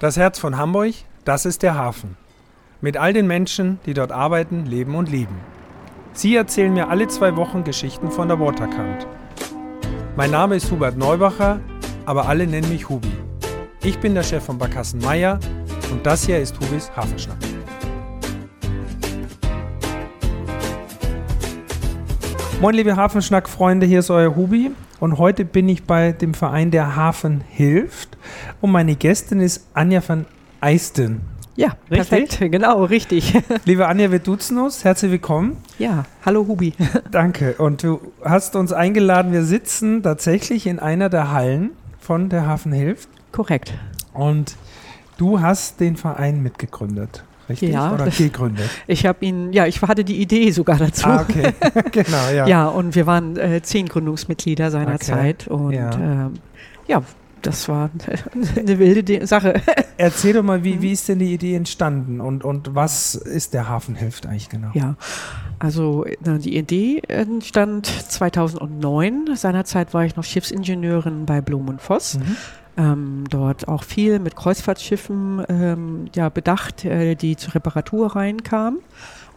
Das 0.00 0.16
Herz 0.16 0.40
von 0.40 0.58
Hamburg, 0.58 0.92
das 1.24 1.46
ist 1.46 1.62
der 1.62 1.76
Hafen. 1.76 2.16
Mit 2.80 2.96
all 2.96 3.12
den 3.12 3.28
Menschen, 3.28 3.78
die 3.86 3.94
dort 3.94 4.10
arbeiten, 4.10 4.66
leben 4.66 4.96
und 4.96 5.08
lieben. 5.08 5.36
Sie 6.12 6.34
erzählen 6.34 6.74
mir 6.74 6.88
alle 6.88 7.06
zwei 7.06 7.36
Wochen 7.36 7.62
Geschichten 7.62 8.10
von 8.10 8.26
der 8.26 8.40
Waterkant. 8.40 9.06
Mein 10.16 10.32
Name 10.32 10.56
ist 10.56 10.68
Hubert 10.72 10.96
Neubacher, 10.96 11.60
aber 12.06 12.26
alle 12.26 12.48
nennen 12.48 12.68
mich 12.70 12.88
Hubi. 12.88 13.12
Ich 13.84 14.00
bin 14.00 14.14
der 14.14 14.24
Chef 14.24 14.44
von 14.44 14.58
Barkassen 14.58 14.98
Meier 15.00 15.38
und 15.92 16.04
das 16.04 16.26
hier 16.26 16.40
ist 16.40 16.58
Hubis 16.58 16.90
Hafenschnack. 16.96 17.38
Moin 22.60 22.74
liebe 22.74 22.96
Hafenschnack-Freunde, 22.96 23.86
hier 23.86 24.00
ist 24.00 24.10
euer 24.10 24.34
Hubi 24.34 24.72
und 24.98 25.18
heute 25.18 25.44
bin 25.44 25.68
ich 25.68 25.84
bei 25.84 26.10
dem 26.10 26.34
Verein 26.34 26.72
Der 26.72 26.96
Hafen 26.96 27.42
hilft 27.48 28.13
und 28.60 28.70
meine 28.70 28.96
Gästin 28.96 29.40
ist 29.40 29.66
Anja 29.74 30.02
van 30.06 30.26
Eisten. 30.60 31.20
Ja, 31.56 31.76
richtig, 31.90 32.08
perfekt, 32.08 32.52
genau, 32.52 32.84
richtig. 32.84 33.32
Liebe 33.64 33.86
Anja, 33.86 34.10
wir 34.10 34.18
duzen 34.18 34.58
uns, 34.58 34.84
herzlich 34.84 35.12
willkommen. 35.12 35.56
Ja, 35.78 36.04
hallo 36.24 36.46
Hubi. 36.46 36.74
Danke 37.10 37.54
und 37.54 37.82
du 37.82 38.00
hast 38.24 38.56
uns 38.56 38.72
eingeladen, 38.72 39.32
wir 39.32 39.44
sitzen 39.44 40.02
tatsächlich 40.02 40.66
in 40.66 40.78
einer 40.78 41.08
der 41.08 41.30
Hallen 41.30 41.70
von 42.00 42.28
Der 42.28 42.46
Hafen 42.46 42.72
hilft. 42.72 43.08
Korrekt. 43.32 43.72
Und 44.12 44.56
du 45.16 45.40
hast 45.40 45.80
den 45.80 45.96
Verein 45.96 46.42
mitgegründet 46.42 47.24
richtig? 47.48 47.70
Ja, 47.70 47.92
Oder 47.92 48.08
gegründet? 48.08 48.68
Ich 48.86 49.06
habe 49.06 49.24
ihn, 49.24 49.52
ja, 49.52 49.66
ich 49.66 49.80
hatte 49.82 50.04
die 50.04 50.20
Idee 50.20 50.50
sogar 50.50 50.76
dazu. 50.76 51.06
Ah, 51.06 51.22
okay, 51.22 51.52
genau, 51.92 52.30
ja. 52.34 52.46
ja, 52.46 52.66
und 52.66 52.94
wir 52.94 53.06
waren 53.06 53.36
äh, 53.36 53.62
zehn 53.62 53.88
Gründungsmitglieder 53.88 54.70
seiner 54.70 54.94
okay. 54.94 55.04
Zeit 55.04 55.48
und 55.48 55.72
ja. 55.72 55.90
Ähm, 55.94 56.34
ja, 56.86 57.02
das 57.46 57.68
war 57.68 57.90
eine 58.56 58.78
wilde 58.78 59.26
Sache. 59.26 59.60
Erzähl 59.96 60.32
doch 60.32 60.42
mal, 60.42 60.64
wie, 60.64 60.82
wie 60.82 60.92
ist 60.92 61.08
denn 61.08 61.18
die 61.18 61.32
Idee 61.32 61.54
entstanden 61.54 62.20
und, 62.20 62.44
und 62.44 62.74
was 62.74 63.14
ist 63.14 63.54
der 63.54 63.68
Hafen 63.68 63.94
hilft 63.94 64.26
eigentlich 64.26 64.48
genau? 64.48 64.70
Ja, 64.74 64.96
also 65.58 66.04
die 66.24 66.56
Idee 66.56 67.02
entstand 67.06 67.86
2009. 67.86 69.36
Seinerzeit 69.36 69.94
war 69.94 70.04
ich 70.04 70.16
noch 70.16 70.24
Schiffsingenieurin 70.24 71.26
bei 71.26 71.40
Blum 71.40 71.68
und 71.68 71.80
Voss. 71.80 72.18
Mhm 72.18 72.36
ähm, 72.76 73.24
dort 73.30 73.68
auch 73.68 73.82
viel 73.82 74.18
mit 74.18 74.36
Kreuzfahrtschiffen 74.36 75.44
ähm, 75.48 76.04
ja, 76.14 76.28
bedacht, 76.28 76.84
äh, 76.84 77.14
die 77.14 77.36
zur 77.36 77.54
Reparatur 77.54 78.16
reinkamen. 78.16 78.80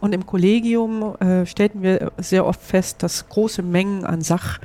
Und 0.00 0.14
im 0.14 0.26
Kollegium 0.26 1.16
äh, 1.16 1.44
stellten 1.44 1.82
wir 1.82 2.12
sehr 2.18 2.46
oft 2.46 2.62
fest, 2.62 3.02
dass 3.02 3.28
große 3.28 3.62
Mengen 3.62 4.04
an 4.04 4.20
Sach 4.22 4.58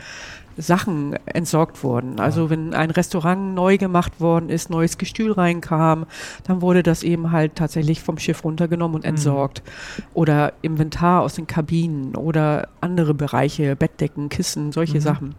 Sachen 0.58 1.16
entsorgt 1.26 1.84
wurden. 1.84 2.20
Also 2.20 2.50
wenn 2.50 2.73
ein 2.73 2.92
Restaurant 2.92 3.56
neu 3.56 3.78
gemacht 3.78 4.20
worden 4.20 4.50
ist, 4.50 4.70
neues 4.70 4.98
Gestühl 4.98 5.32
reinkam, 5.32 6.06
dann 6.46 6.62
wurde 6.62 6.84
das 6.84 7.04
eben 7.04 7.32
halt 7.32 7.56
tatsächlich 7.56 8.02
vom 8.02 8.18
Schiff 8.18 8.44
runtergenommen 8.44 8.96
und 8.96 9.04
mhm. 9.04 9.09
entsorgt. 9.09 9.64
Mhm. 9.64 10.04
Oder 10.14 10.54
Inventar 10.62 11.22
aus 11.22 11.36
den 11.36 11.48
Kabinen 11.48 12.16
oder 12.16 12.68
andere 12.81 13.14
Bereiche, 13.14 13.76
Bettdecken, 13.76 14.30
Kissen, 14.30 14.72
solche 14.72 14.98
mhm. 14.98 15.02
Sachen. 15.02 15.36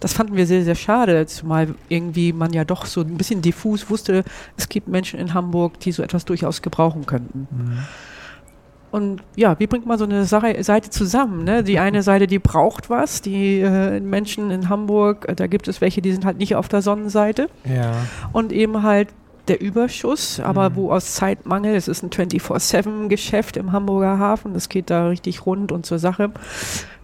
Das 0.00 0.12
fanden 0.12 0.36
wir 0.36 0.46
sehr, 0.46 0.64
sehr 0.64 0.74
schade, 0.74 1.26
zumal 1.26 1.74
irgendwie 1.88 2.32
man 2.32 2.52
ja 2.52 2.64
doch 2.64 2.86
so 2.86 3.00
ein 3.00 3.16
bisschen 3.16 3.42
diffus 3.42 3.90
wusste, 3.90 4.24
es 4.56 4.68
gibt 4.68 4.88
Menschen 4.88 5.20
in 5.20 5.34
Hamburg, 5.34 5.80
die 5.80 5.92
so 5.92 6.02
etwas 6.02 6.24
durchaus 6.24 6.62
gebrauchen 6.62 7.06
könnten. 7.06 7.48
Mhm. 7.50 7.78
Und 8.94 9.22
ja, 9.34 9.58
wie 9.58 9.66
bringt 9.66 9.86
man 9.86 9.98
so 9.98 10.04
eine 10.04 10.24
Seite 10.24 10.88
zusammen? 10.88 11.42
Ne? 11.42 11.64
Die 11.64 11.80
eine 11.80 12.04
Seite, 12.04 12.28
die 12.28 12.38
braucht 12.38 12.90
was, 12.90 13.22
die 13.22 13.58
äh, 13.58 13.98
Menschen 13.98 14.52
in 14.52 14.68
Hamburg, 14.68 15.28
äh, 15.28 15.34
da 15.34 15.48
gibt 15.48 15.66
es 15.66 15.80
welche, 15.80 16.00
die 16.00 16.12
sind 16.12 16.24
halt 16.24 16.38
nicht 16.38 16.54
auf 16.54 16.68
der 16.68 16.80
Sonnenseite. 16.80 17.48
Ja. 17.64 17.90
Und 18.32 18.52
eben 18.52 18.84
halt 18.84 19.08
der 19.48 19.60
Überschuss, 19.60 20.38
aber 20.38 20.70
mhm. 20.70 20.76
wo 20.76 20.92
aus 20.92 21.16
Zeitmangel, 21.16 21.74
es 21.74 21.88
ist 21.88 22.04
ein 22.04 22.10
24-7-Geschäft 22.10 23.56
im 23.56 23.72
Hamburger 23.72 24.20
Hafen, 24.20 24.54
das 24.54 24.68
geht 24.68 24.90
da 24.90 25.08
richtig 25.08 25.44
rund 25.44 25.72
und 25.72 25.84
zur 25.84 25.98
Sache, 25.98 26.30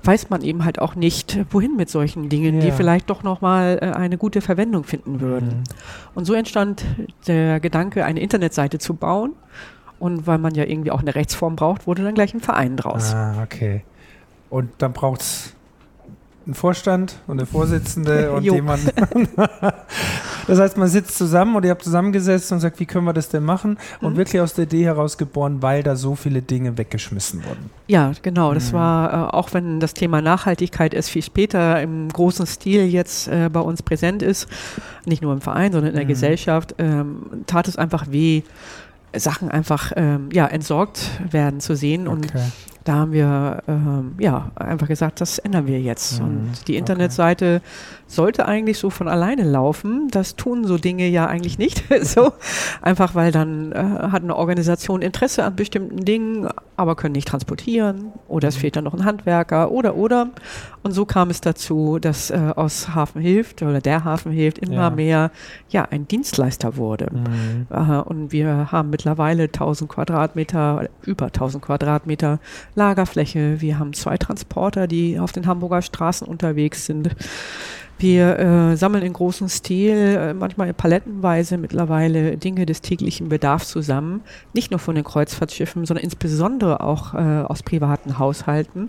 weiß 0.05 0.31
man 0.31 0.43
eben 0.43 0.65
halt 0.65 0.79
auch 0.79 0.95
nicht, 0.95 1.41
wohin 1.51 1.75
mit 1.75 1.91
solchen 1.91 2.29
Dingen, 2.29 2.61
ja. 2.61 2.67
die 2.67 2.71
vielleicht 2.71 3.11
doch 3.11 3.25
nochmal 3.25 3.81
äh, 3.83 3.87
eine 3.87 4.17
gute 4.17 4.43
Verwendung 4.43 4.85
finden 4.85 5.21
würden. 5.21 5.49
Mhm. 5.49 5.65
Und 6.15 6.25
so 6.25 6.35
entstand 6.35 6.85
der 7.27 7.59
Gedanke, 7.59 8.05
eine 8.05 8.21
Internetseite 8.21 8.79
zu 8.79 8.95
bauen 8.95 9.33
und 10.01 10.27
weil 10.27 10.39
man 10.39 10.55
ja 10.55 10.65
irgendwie 10.65 10.91
auch 10.91 11.01
eine 11.01 11.15
Rechtsform 11.15 11.55
braucht, 11.55 11.87
wurde 11.87 12.03
dann 12.03 12.15
gleich 12.15 12.35
ein 12.35 12.41
Verein 12.41 12.77
draus. 12.77 13.15
Ah, 13.15 13.43
okay. 13.43 13.85
Und 14.49 14.71
dann 14.79 14.93
braucht 14.93 15.21
es 15.21 15.55
einen 16.47 16.55
Vorstand 16.55 17.17
und 17.27 17.39
eine 17.39 17.47
Vorsitzende 17.47 18.33
und 18.35 18.43
jemanden. 18.43 18.91
das 20.47 20.59
heißt, 20.59 20.79
man 20.79 20.89
sitzt 20.89 21.17
zusammen 21.17 21.55
und 21.55 21.65
ihr 21.65 21.71
habt 21.71 21.85
zusammengesetzt 21.85 22.51
und 22.51 22.61
sagt, 22.61 22.81
wie 22.81 22.87
können 22.87 23.05
wir 23.05 23.13
das 23.13 23.29
denn 23.29 23.45
machen? 23.45 23.79
Und 24.01 24.15
mhm. 24.15 24.17
wirklich 24.17 24.41
aus 24.41 24.55
der 24.55 24.65
Idee 24.65 24.85
heraus 24.85 25.19
geboren, 25.19 25.61
weil 25.61 25.83
da 25.83 25.97
so 25.97 26.15
viele 26.15 26.41
Dinge 26.43 26.79
weggeschmissen 26.79 27.45
wurden. 27.45 27.71
Ja, 27.87 28.13
genau. 28.23 28.55
Das 28.55 28.73
mhm. 28.73 28.77
war, 28.77 29.13
äh, 29.13 29.37
auch 29.37 29.53
wenn 29.53 29.81
das 29.81 29.95
Thema 29.95 30.23
Nachhaltigkeit 30.23 30.95
erst 30.95 31.11
viel 31.11 31.23
später 31.23 31.81
im 31.83 32.09
großen 32.09 32.47
Stil 32.47 32.87
jetzt 32.87 33.29
äh, 33.29 33.51
bei 33.53 33.61
uns 33.61 33.83
präsent 33.83 34.23
ist, 34.23 34.49
nicht 35.05 35.23
nur 35.23 35.33
im 35.33 35.43
Verein, 35.43 35.73
sondern 35.73 35.91
in 35.91 35.97
der 35.97 36.05
mhm. 36.05 36.09
Gesellschaft, 36.09 36.75
ähm, 36.79 37.45
tat 37.47 37.69
es 37.69 37.77
einfach 37.77 38.07
weh, 38.11 38.43
Sachen 39.17 39.51
einfach 39.51 39.93
ähm, 39.97 40.29
ja, 40.33 40.47
entsorgt 40.47 41.11
werden 41.31 41.61
zu 41.61 41.75
sehen. 41.75 42.09
Okay. 42.09 42.17
Und 42.17 42.33
da 42.85 42.95
haben 42.95 43.13
wir 43.13 43.63
ähm, 43.69 44.15
ja 44.19 44.51
einfach 44.55 44.89
gesagt, 44.89 45.21
das 45.21 45.39
ändern 45.39 45.67
wir 45.67 45.81
jetzt. 45.81 46.21
Mhm. 46.21 46.27
Und 46.27 46.69
die 46.69 46.77
Internetseite 46.77 47.61
okay. 47.63 48.05
sollte 48.07 48.47
eigentlich 48.47 48.79
so 48.79 48.91
von 48.91 49.09
alleine 49.09 49.45
laufen. 49.45 50.09
Das 50.11 50.37
tun 50.37 50.65
so 50.65 50.79
Dinge 50.79 51.07
ja 51.09 51.27
eigentlich 51.27 51.59
nicht. 51.59 51.85
so 52.03 52.33
einfach, 52.81 53.15
weil 53.15 53.33
dann 53.33 53.73
äh, 53.73 53.77
hat 53.77 54.23
eine 54.23 54.37
Organisation 54.37 55.03
Interesse 55.03 55.45
an 55.45 55.57
bestimmten 55.57 56.05
Dingen, 56.05 56.49
aber 56.77 56.97
können 56.97 57.13
nicht 57.13 57.29
transportieren 57.29 58.13
oder 58.29 58.49
es 58.49 58.57
mhm. 58.57 58.61
fehlt 58.61 58.77
dann 58.77 58.85
noch 58.85 58.95
ein 58.95 59.05
Handwerker 59.05 59.71
oder 59.71 59.97
oder. 59.97 60.31
Und 60.83 60.93
so 60.93 61.05
kam 61.05 61.29
es 61.29 61.43
dazu, 61.43 61.99
dass 61.99 62.31
äh, 62.31 62.53
aus 62.57 62.95
Hafen 62.95 63.21
hilft 63.21 63.63
oder 63.63 63.81
der 63.81 64.05
Hafen 64.05 64.33
hilft 64.33 64.59
immer 64.59 64.75
ja. 64.75 64.91
mehr 64.91 65.31
ja 65.69 65.87
ein 65.91 66.09
Dienstleister 66.09 66.77
wurde. 66.77 67.09
Mhm. 67.13 67.67
Äh, 67.69 68.01
und 68.01 68.33
wir 68.33 68.73
haben 68.73 68.89
mittlerweile 68.89 69.45
1000 69.45 69.91
Quadratmeter, 69.91 70.89
über 71.05 71.27
1000 71.27 71.63
Quadratmeter 71.63 72.41
Lagerfläche. 72.81 73.61
Wir 73.61 73.79
haben 73.79 73.93
zwei 73.93 74.17
Transporter, 74.17 74.87
die 74.87 75.19
auf 75.19 75.33
den 75.33 75.47
Hamburger 75.47 75.83
Straßen 75.83 76.27
unterwegs 76.27 76.87
sind. 76.87 77.11
Wir 77.99 78.39
äh, 78.39 78.77
sammeln 78.79 79.05
in 79.05 79.13
großem 79.13 79.51
Stil, 79.51 80.17
äh, 80.19 80.33
manchmal 80.33 80.73
palettenweise 80.73 81.59
mittlerweile 81.59 82.39
Dinge 82.39 82.65
des 82.65 82.81
täglichen 82.81 83.29
Bedarfs 83.29 83.69
zusammen. 83.69 84.23
Nicht 84.55 84.71
nur 84.71 84.81
von 84.81 84.95
den 84.95 85.05
Kreuzfahrtschiffen, 85.05 85.85
sondern 85.85 86.03
insbesondere 86.03 86.81
auch 86.81 87.13
äh, 87.13 87.19
aus 87.19 87.63
privaten 87.63 88.19
Haushalten. 88.19 88.89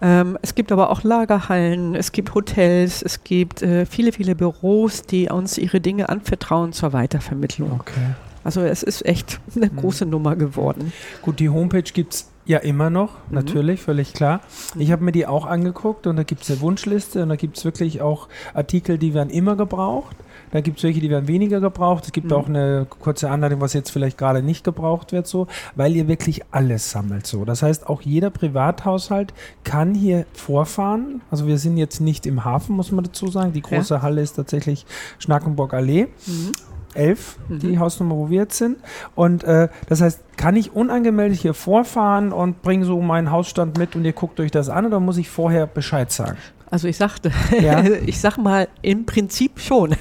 Ähm, 0.00 0.38
es 0.40 0.54
gibt 0.54 0.72
aber 0.72 0.88
auch 0.88 1.02
Lagerhallen, 1.02 1.94
es 1.94 2.12
gibt 2.12 2.34
Hotels, 2.34 3.02
es 3.02 3.24
gibt 3.24 3.60
äh, 3.60 3.84
viele, 3.84 4.12
viele 4.12 4.34
Büros, 4.34 5.02
die 5.02 5.28
uns 5.28 5.58
ihre 5.58 5.82
Dinge 5.82 6.08
anvertrauen 6.08 6.72
zur 6.72 6.94
Weitervermittlung. 6.94 7.72
Okay. 7.80 8.14
Also 8.44 8.62
es 8.62 8.82
ist 8.82 9.04
echt 9.04 9.38
eine 9.54 9.66
mhm. 9.66 9.76
große 9.76 10.06
Nummer 10.06 10.34
geworden. 10.34 10.94
Gut, 11.20 11.38
die 11.40 11.50
Homepage 11.50 11.82
gibt 11.82 12.14
es 12.14 12.30
ja, 12.48 12.58
immer 12.58 12.88
noch, 12.88 13.10
mhm. 13.28 13.34
natürlich, 13.34 13.82
völlig 13.82 14.14
klar. 14.14 14.40
Mhm. 14.74 14.80
Ich 14.80 14.90
habe 14.90 15.04
mir 15.04 15.12
die 15.12 15.26
auch 15.26 15.44
angeguckt 15.44 16.06
und 16.06 16.16
da 16.16 16.22
gibt 16.22 16.42
es 16.42 16.50
eine 16.50 16.62
Wunschliste 16.62 17.22
und 17.22 17.28
da 17.28 17.36
gibt 17.36 17.58
es 17.58 17.64
wirklich 17.66 18.00
auch 18.00 18.26
Artikel, 18.54 18.96
die 18.96 19.12
werden 19.12 19.28
immer 19.28 19.54
gebraucht. 19.54 20.16
Da 20.50 20.62
gibt 20.62 20.78
es 20.78 20.84
welche, 20.84 21.00
die 21.00 21.10
werden 21.10 21.28
weniger 21.28 21.60
gebraucht. 21.60 22.06
Es 22.06 22.12
gibt 22.12 22.28
mhm. 22.28 22.32
auch 22.32 22.48
eine 22.48 22.86
kurze 22.88 23.28
Anleitung, 23.28 23.60
was 23.60 23.74
jetzt 23.74 23.90
vielleicht 23.90 24.16
gerade 24.16 24.42
nicht 24.42 24.64
gebraucht 24.64 25.12
wird, 25.12 25.26
so, 25.26 25.46
weil 25.76 25.94
ihr 25.94 26.08
wirklich 26.08 26.40
alles 26.50 26.90
sammelt. 26.90 27.26
So. 27.26 27.44
Das 27.44 27.62
heißt, 27.62 27.86
auch 27.86 28.00
jeder 28.00 28.30
Privathaushalt 28.30 29.34
kann 29.62 29.94
hier 29.94 30.24
vorfahren. 30.32 31.20
Also 31.30 31.46
wir 31.46 31.58
sind 31.58 31.76
jetzt 31.76 32.00
nicht 32.00 32.24
im 32.24 32.46
Hafen, 32.46 32.74
muss 32.76 32.92
man 32.92 33.04
dazu 33.04 33.26
sagen. 33.26 33.52
Die 33.52 33.60
große 33.60 33.96
ja. 33.96 34.00
Halle 34.02 34.22
ist 34.22 34.36
tatsächlich 34.36 34.86
Schnackenburg 35.18 35.74
Allee. 35.74 36.08
Mhm. 36.26 36.52
11, 36.98 37.38
mhm. 37.48 37.58
die 37.60 37.78
Hausnummer, 37.78 38.16
wo 38.16 38.30
wir 38.30 38.42
jetzt 38.42 38.58
sind. 38.58 38.78
Und 39.14 39.44
äh, 39.44 39.68
das 39.88 40.00
heißt, 40.00 40.20
kann 40.36 40.56
ich 40.56 40.74
unangemeldet 40.74 41.38
hier 41.38 41.54
vorfahren 41.54 42.32
und 42.32 42.62
bringe 42.62 42.84
so 42.84 43.00
meinen 43.00 43.30
Hausstand 43.30 43.78
mit 43.78 43.96
und 43.96 44.04
ihr 44.04 44.12
guckt 44.12 44.40
euch 44.40 44.50
das 44.50 44.68
an 44.68 44.86
oder 44.86 45.00
muss 45.00 45.16
ich 45.16 45.30
vorher 45.30 45.66
Bescheid 45.66 46.10
sagen? 46.12 46.38
Also 46.70 46.88
ich 46.88 46.96
sagte, 46.96 47.32
ja. 47.60 47.82
ich 48.06 48.20
sag 48.20 48.36
mal 48.36 48.68
im 48.82 49.06
Prinzip 49.06 49.60
schon. 49.60 49.94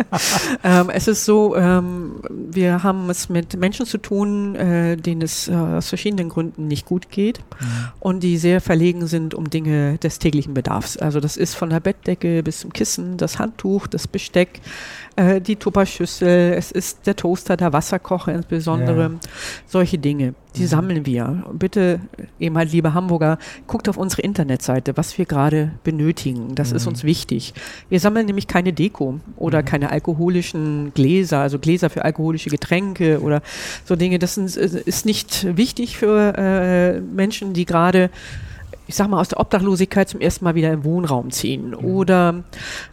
ähm, 0.64 0.90
es 0.90 1.08
ist 1.08 1.24
so, 1.24 1.56
ähm, 1.56 2.22
wir 2.30 2.82
haben 2.82 3.10
es 3.10 3.28
mit 3.28 3.56
Menschen 3.56 3.86
zu 3.86 3.98
tun, 3.98 4.54
äh, 4.54 4.96
denen 4.96 5.22
es 5.22 5.48
äh, 5.48 5.54
aus 5.54 5.88
verschiedenen 5.88 6.28
Gründen 6.28 6.68
nicht 6.68 6.86
gut 6.86 7.10
geht 7.10 7.40
mhm. 7.60 7.66
und 8.00 8.20
die 8.20 8.38
sehr 8.38 8.60
verlegen 8.60 9.06
sind 9.06 9.34
um 9.34 9.50
Dinge 9.50 9.98
des 9.98 10.18
täglichen 10.18 10.54
Bedarfs. 10.54 10.96
Also 10.96 11.20
das 11.20 11.36
ist 11.36 11.54
von 11.54 11.70
der 11.70 11.80
Bettdecke 11.80 12.42
bis 12.42 12.60
zum 12.60 12.72
Kissen, 12.72 13.16
das 13.16 13.38
Handtuch, 13.38 13.86
das 13.86 14.08
Besteck, 14.08 14.60
äh, 15.16 15.40
die 15.40 15.56
Tupperschüssel, 15.56 16.54
es 16.54 16.70
ist 16.70 17.06
der 17.06 17.16
Toaster, 17.16 17.56
der 17.56 17.72
Wasserkocher 17.72 18.32
insbesondere, 18.34 19.02
ja. 19.02 19.10
solche 19.66 19.98
Dinge. 19.98 20.34
Die 20.56 20.62
mhm. 20.62 20.66
sammeln 20.66 21.06
wir. 21.06 21.44
Bitte, 21.52 22.00
eben 22.40 22.56
halt, 22.56 22.72
liebe 22.72 22.94
Hamburger, 22.94 23.38
guckt 23.66 23.88
auf 23.88 23.96
unsere 23.96 24.22
Internetseite, 24.22 24.96
was 24.96 25.16
wir 25.18 25.24
gerade 25.24 25.72
benötigen. 25.84 26.54
Das 26.54 26.70
mhm. 26.70 26.76
ist 26.76 26.86
uns 26.86 27.04
wichtig. 27.04 27.54
Wir 27.88 28.00
sammeln 28.00 28.26
nämlich 28.26 28.46
keine 28.46 28.72
Deko 28.72 29.20
oder 29.36 29.62
mhm. 29.62 29.66
keine 29.66 29.90
alkoholischen 29.90 30.92
Gläser, 30.94 31.40
also 31.40 31.58
Gläser 31.58 31.90
für 31.90 32.04
alkoholische 32.04 32.50
Getränke 32.50 33.20
oder 33.20 33.42
so 33.84 33.96
Dinge. 33.96 34.18
Das 34.18 34.36
ist, 34.36 34.56
ist 34.56 35.06
nicht 35.06 35.56
wichtig 35.56 35.98
für 35.98 36.34
äh, 36.36 37.00
Menschen, 37.00 37.52
die 37.52 37.64
gerade 37.64 38.10
ich 38.86 38.94
sag 38.94 39.08
mal, 39.08 39.20
aus 39.20 39.28
der 39.28 39.40
Obdachlosigkeit 39.40 40.08
zum 40.08 40.20
ersten 40.20 40.44
Mal 40.44 40.54
wieder 40.54 40.72
im 40.72 40.84
Wohnraum 40.84 41.30
ziehen 41.30 41.70
mhm. 41.70 41.84
oder 41.84 42.44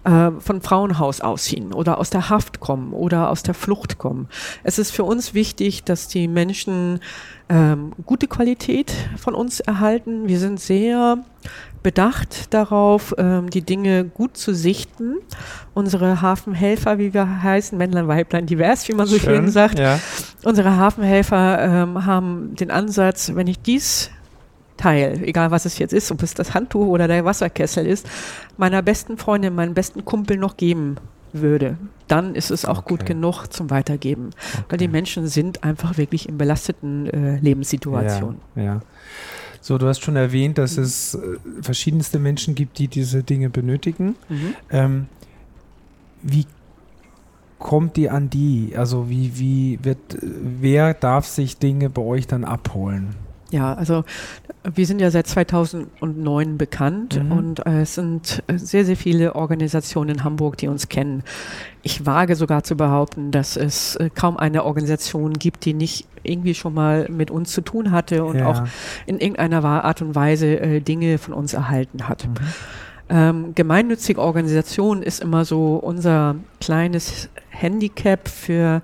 äh, 0.04 0.32
von 0.40 0.62
Frauenhaus 0.62 1.22
ausziehen 1.22 1.74
oder 1.74 2.00
aus 2.00 2.10
der 2.10 2.30
Haft 2.30 2.60
kommen 2.60 2.94
oder 2.94 3.30
aus 3.30 3.44
der 3.44 3.54
Flucht 3.54 3.98
kommen. 3.98 4.28
Es 4.64 4.80
ist 4.80 4.92
für 4.92 5.04
uns 5.04 5.34
wichtig, 5.34 5.84
dass 5.84 6.08
die 6.08 6.28
Menschen 6.28 7.00
ähm, 7.50 7.94
gute 8.06 8.28
Qualität 8.28 8.92
von 9.18 9.36
uns 9.36 9.60
erhalten. 9.60 10.28
Wir 10.28 10.40
sind 10.40 10.60
sehr 10.60 11.24
bedacht 11.84 12.54
darauf, 12.54 13.14
ähm, 13.18 13.50
die 13.50 13.62
Dinge 13.62 14.06
gut 14.06 14.38
zu 14.38 14.56
sichten. 14.56 15.18
Unsere 15.74 16.22
Hafenhelfer, 16.22 16.98
wie 16.98 17.14
wir 17.14 17.44
heißen, 17.44 17.78
Männlein, 17.78 18.08
Weiblein, 18.08 18.46
divers, 18.46 18.88
wie 18.88 18.94
man 18.94 19.06
so 19.06 19.20
schön, 19.20 19.36
schön 19.36 19.52
sagt. 19.52 19.78
Ja. 19.78 20.00
Unsere 20.44 20.78
Hafenhelfer 20.78 21.60
ähm, 21.62 22.06
haben 22.06 22.56
den 22.56 22.72
Ansatz, 22.72 23.32
wenn 23.36 23.48
ich 23.48 23.60
dies 23.60 24.10
Teil, 24.78 25.22
egal 25.24 25.52
was 25.52 25.66
es 25.66 25.78
jetzt 25.78 25.94
ist, 25.94 26.12
ob 26.12 26.24
es 26.24 26.34
das 26.34 26.54
Handtuch 26.54 26.88
oder 26.88 27.08
der 27.08 27.26
Wasserkessel 27.26 27.86
ist, 27.86 28.08
meiner 28.58 28.82
besten 28.82 29.18
Freundin, 29.18 29.56
meinem 29.56 29.74
besten 29.74 30.06
Kumpel 30.06 30.38
noch 30.38 30.58
geben 30.58 30.98
würde, 31.32 31.78
dann 32.08 32.36
ist 32.36 32.52
es 32.52 32.66
auch 32.66 32.80
okay. 32.80 32.90
gut 32.90 33.06
genug 33.06 33.48
zum 33.48 33.70
Weitergeben. 33.70 34.30
Okay. 34.54 34.66
Weil 34.70 34.78
die 34.78 34.88
Menschen 34.88 35.28
sind 35.28 35.64
einfach 35.64 35.98
wirklich 35.98 36.30
in 36.30 36.38
belasteten 36.38 37.10
äh, 37.10 37.40
Lebenssituationen. 37.40 38.40
Ja, 38.56 38.64
ja. 38.64 38.82
So, 39.62 39.78
du 39.78 39.88
hast 39.88 40.04
schon 40.04 40.16
erwähnt, 40.16 40.58
dass 40.58 40.78
mhm. 40.78 40.84
es 40.84 41.16
äh, 41.16 41.20
verschiedenste 41.62 42.20
Menschen 42.20 42.54
gibt, 42.54 42.78
die 42.78 42.88
diese 42.88 43.24
Dinge 43.24 43.50
benötigen. 43.50 44.16
Mhm. 44.30 44.56
Ähm, 44.70 45.06
wie 46.22 46.46
kommt 47.60 47.98
ihr 47.98 48.14
an 48.14 48.30
die? 48.30 48.74
Also 48.76 49.10
wie, 49.10 49.40
wie 49.40 49.80
wird, 49.82 50.18
wer 50.22 50.94
darf 50.94 51.26
sich 51.26 51.58
Dinge 51.58 51.90
bei 51.90 52.02
euch 52.02 52.28
dann 52.28 52.44
abholen? 52.44 53.16
Ja, 53.54 53.76
also 53.76 54.04
wir 54.64 54.88
sind 54.88 55.00
ja 55.00 55.12
seit 55.12 55.28
2009 55.28 56.58
bekannt 56.58 57.24
mhm. 57.24 57.32
und 57.32 57.66
äh, 57.68 57.82
es 57.82 57.94
sind 57.94 58.42
sehr, 58.52 58.84
sehr 58.84 58.98
viele 58.98 59.36
Organisationen 59.36 60.16
in 60.16 60.24
Hamburg, 60.24 60.58
die 60.58 60.68
uns 60.68 60.90
kennen. 60.90 61.22
Ich 61.84 62.04
wage 62.08 62.36
sogar 62.36 62.64
zu 62.64 62.76
behaupten, 62.76 63.30
dass 63.30 63.56
es 63.56 63.96
äh, 63.98 64.10
kaum 64.10 64.38
eine 64.38 64.64
Organisation 64.66 65.34
gibt, 65.34 65.66
die 65.66 65.76
nicht 65.76 66.08
irgendwie 66.24 66.56
schon 66.56 66.74
mal 66.74 67.08
mit 67.10 67.30
uns 67.30 67.52
zu 67.52 67.62
tun 67.62 67.92
hatte 67.92 68.26
und 68.26 68.40
ja. 68.40 68.48
auch 68.48 68.64
in 69.06 69.20
irgendeiner 69.20 69.64
Art 69.64 70.02
und 70.02 70.16
Weise 70.16 70.60
äh, 70.60 70.82
Dinge 70.82 71.20
von 71.20 71.36
uns 71.36 71.54
erhalten 71.54 72.10
hat. 72.10 72.28
Mhm. 72.28 72.34
Ähm, 73.10 73.52
gemeinnützige 73.54 74.20
Organisation 74.20 75.04
ist 75.04 75.22
immer 75.22 75.46
so 75.46 75.76
unser 75.76 76.38
kleines 76.60 77.30
Handicap 77.50 78.28
für 78.28 78.82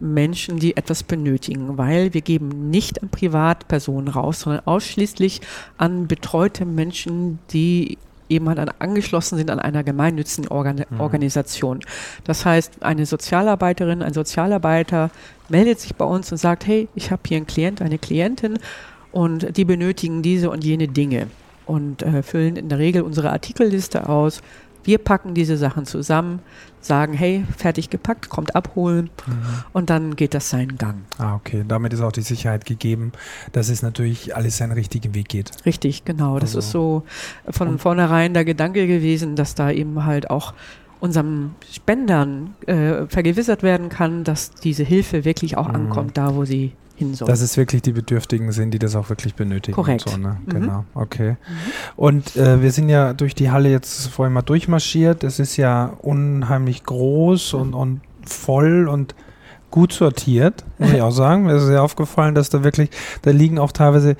Menschen, 0.00 0.58
die 0.58 0.76
etwas 0.76 1.02
benötigen, 1.02 1.78
weil 1.78 2.12
wir 2.14 2.20
geben 2.20 2.70
nicht 2.70 3.02
an 3.02 3.08
Privatpersonen 3.08 4.08
raus, 4.08 4.40
sondern 4.40 4.66
ausschließlich 4.66 5.40
an 5.78 6.06
betreute 6.06 6.64
Menschen, 6.64 7.38
die 7.50 7.98
eben 8.28 8.48
halt 8.48 8.58
angeschlossen 8.80 9.36
sind 9.36 9.50
an 9.50 9.58
einer 9.58 9.84
gemeinnützigen 9.84 10.48
Organ 10.50 10.84
mhm. 10.88 11.00
Organisation. 11.00 11.80
Das 12.24 12.44
heißt, 12.44 12.82
eine 12.82 13.06
Sozialarbeiterin, 13.06 14.02
ein 14.02 14.12
Sozialarbeiter 14.12 15.10
meldet 15.48 15.80
sich 15.80 15.94
bei 15.94 16.04
uns 16.04 16.30
und 16.32 16.38
sagt, 16.38 16.66
hey, 16.66 16.88
ich 16.94 17.10
habe 17.10 17.22
hier 17.26 17.36
einen 17.36 17.46
Klient, 17.46 17.82
eine 17.82 17.98
Klientin 17.98 18.58
und 19.12 19.56
die 19.56 19.64
benötigen 19.64 20.22
diese 20.22 20.50
und 20.50 20.64
jene 20.64 20.88
Dinge 20.88 21.28
und 21.66 22.02
äh, 22.02 22.22
füllen 22.22 22.56
in 22.56 22.68
der 22.68 22.78
Regel 22.78 23.02
unsere 23.02 23.30
Artikelliste 23.30 24.08
aus, 24.08 24.40
wir 24.86 24.98
packen 24.98 25.34
diese 25.34 25.56
Sachen 25.56 25.84
zusammen, 25.84 26.40
sagen, 26.80 27.12
hey, 27.12 27.44
fertig 27.56 27.90
gepackt, 27.90 28.28
kommt 28.28 28.54
abholen 28.54 29.10
mhm. 29.26 29.34
und 29.72 29.90
dann 29.90 30.16
geht 30.16 30.34
das 30.34 30.50
seinen 30.50 30.78
Gang. 30.78 31.02
Ah, 31.18 31.34
okay. 31.34 31.64
Damit 31.66 31.92
ist 31.92 32.00
auch 32.00 32.12
die 32.12 32.22
Sicherheit 32.22 32.64
gegeben, 32.64 33.12
dass 33.52 33.68
es 33.68 33.82
natürlich 33.82 34.36
alles 34.36 34.58
seinen 34.58 34.72
richtigen 34.72 35.14
Weg 35.14 35.28
geht. 35.28 35.50
Richtig, 35.66 36.04
genau. 36.04 36.38
Das 36.38 36.50
also. 36.50 36.58
ist 36.58 36.70
so 36.70 37.02
von 37.50 37.78
vornherein 37.78 38.34
der 38.34 38.44
Gedanke 38.44 38.86
gewesen, 38.86 39.36
dass 39.36 39.54
da 39.54 39.70
eben 39.70 40.04
halt 40.04 40.30
auch 40.30 40.54
unseren 41.00 41.54
Spendern 41.70 42.54
äh, 42.66 43.06
vergewissert 43.06 43.62
werden 43.62 43.88
kann, 43.88 44.24
dass 44.24 44.52
diese 44.52 44.82
Hilfe 44.82 45.24
wirklich 45.24 45.56
auch 45.56 45.68
mhm. 45.68 45.74
ankommt, 45.74 46.16
da 46.16 46.34
wo 46.34 46.44
sie 46.44 46.72
hin 46.96 47.14
soll. 47.14 47.28
Dass 47.28 47.40
es 47.40 47.56
wirklich 47.56 47.82
die 47.82 47.92
Bedürftigen 47.92 48.52
sind, 48.52 48.72
die 48.72 48.78
das 48.78 48.96
auch 48.96 49.08
wirklich 49.08 49.34
benötigen. 49.34 49.74
Korrekt. 49.74 50.08
So, 50.08 50.16
ne? 50.16 50.38
mhm. 50.44 50.50
Genau, 50.50 50.84
okay. 50.94 51.32
Mhm. 51.32 51.36
Und 51.96 52.36
äh, 52.36 52.62
wir 52.62 52.72
sind 52.72 52.88
ja 52.88 53.12
durch 53.12 53.34
die 53.34 53.50
Halle 53.50 53.70
jetzt 53.70 54.08
vorhin 54.08 54.32
mal 54.32 54.42
durchmarschiert. 54.42 55.24
Es 55.24 55.38
ist 55.38 55.56
ja 55.56 55.92
unheimlich 56.02 56.84
groß 56.84 57.54
und, 57.54 57.74
und 57.74 58.00
voll 58.24 58.88
und 58.88 59.14
gut 59.70 59.92
sortiert, 59.92 60.64
muss 60.78 60.92
ich 60.92 61.02
auch 61.02 61.10
sagen. 61.10 61.44
Mir 61.44 61.56
ist 61.56 61.66
sehr 61.66 61.82
aufgefallen, 61.82 62.34
dass 62.34 62.50
da 62.50 62.64
wirklich, 62.64 62.90
da 63.22 63.30
liegen 63.30 63.58
auch 63.58 63.72
teilweise 63.72 64.16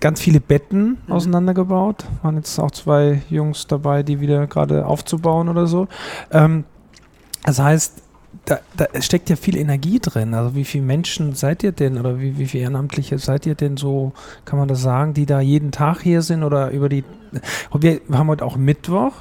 ganz 0.00 0.20
viele 0.20 0.40
Betten 0.40 0.98
mhm. 1.06 1.12
auseinandergebaut. 1.12 2.04
Waren 2.22 2.36
jetzt 2.36 2.58
auch 2.58 2.70
zwei 2.70 3.22
Jungs 3.30 3.66
dabei, 3.66 4.02
die 4.02 4.20
wieder 4.20 4.46
gerade 4.46 4.86
aufzubauen 4.86 5.48
oder 5.48 5.66
so. 5.66 5.88
Ähm, 6.30 6.64
das 7.44 7.58
heißt, 7.58 8.02
da, 8.44 8.58
da 8.76 8.86
steckt 9.00 9.30
ja 9.30 9.36
viel 9.36 9.56
Energie 9.56 9.98
drin. 10.00 10.34
Also 10.34 10.54
wie 10.54 10.64
viele 10.64 10.84
Menschen 10.84 11.34
seid 11.34 11.62
ihr 11.62 11.72
denn 11.72 11.98
oder 11.98 12.20
wie, 12.20 12.38
wie 12.38 12.46
viele 12.46 12.64
Ehrenamtliche 12.64 13.18
seid 13.18 13.46
ihr 13.46 13.54
denn 13.54 13.76
so, 13.76 14.12
kann 14.44 14.58
man 14.58 14.68
das 14.68 14.82
sagen, 14.82 15.14
die 15.14 15.26
da 15.26 15.40
jeden 15.40 15.72
Tag 15.72 16.02
hier 16.02 16.22
sind 16.22 16.42
oder 16.42 16.70
über 16.70 16.88
die. 16.88 17.04
Wir 17.72 18.00
haben 18.12 18.28
heute 18.28 18.44
auch 18.44 18.56
Mittwoch. 18.56 19.12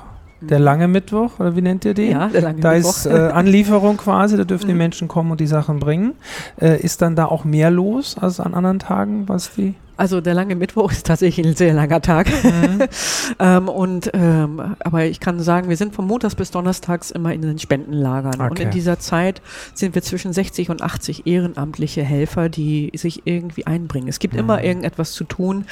Der 0.42 0.60
lange 0.60 0.88
Mittwoch, 0.88 1.40
oder 1.40 1.56
wie 1.56 1.62
nennt 1.62 1.86
ihr 1.86 1.94
den? 1.94 2.12
Ja, 2.12 2.28
der 2.28 2.42
lange 2.42 2.60
da 2.60 2.74
Mittwoch. 2.74 2.98
ist 2.98 3.06
äh, 3.06 3.14
Anlieferung 3.14 3.98
quasi, 3.98 4.38
da 4.38 4.44
dürfen 4.44 4.68
die 4.68 4.74
mhm. 4.74 4.80
Menschen 4.80 5.08
kommen 5.08 5.32
und 5.32 5.40
die 5.40 5.48
Sachen 5.48 5.80
bringen. 5.80 6.14
Äh, 6.60 6.80
ist 6.82 7.02
dann 7.02 7.16
da 7.16 7.26
auch 7.26 7.46
mehr 7.46 7.72
los 7.72 8.18
als 8.18 8.40
an 8.40 8.54
anderen 8.54 8.80
Tagen, 8.80 9.28
was 9.28 9.54
die? 9.56 9.76
Also 9.98 10.20
der 10.20 10.34
lange 10.34 10.56
Mittwoch 10.56 10.92
ist 10.92 11.06
tatsächlich 11.06 11.46
ein 11.46 11.56
sehr 11.56 11.74
langer 11.74 12.02
Tag. 12.02 12.28
Mhm. 12.28 12.84
ähm, 13.40 13.70
und 13.70 14.12
ähm, 14.14 14.76
aber 14.80 15.06
ich 15.06 15.20
kann 15.20 15.40
sagen, 15.40 15.70
wir 15.70 15.78
sind 15.78 15.96
von 15.96 16.06
Montags 16.06 16.36
bis 16.36 16.52
Donnerstags 16.52 17.12
immer 17.12 17.34
in 17.34 17.42
den 17.42 17.60
Spendenlagern. 17.60 18.36
Okay. 18.36 18.50
Und 18.50 18.60
in 18.60 18.72
dieser 18.72 19.00
Zeit 19.00 19.42
sind 19.74 19.96
wir 19.96 20.02
zwischen 20.02 20.34
60 20.34 20.70
und 20.70 20.82
80 20.82 21.26
ehrenamtliche 21.28 22.04
Helfer, 22.04 22.50
die 22.50 22.92
sich 22.96 23.22
irgendwie 23.26 23.66
einbringen. 23.68 24.10
Es 24.10 24.20
gibt 24.20 24.34
mhm. 24.34 24.42
immer 24.42 24.64
irgendetwas 24.64 25.14
zu 25.14 25.24
tun. 25.24 25.66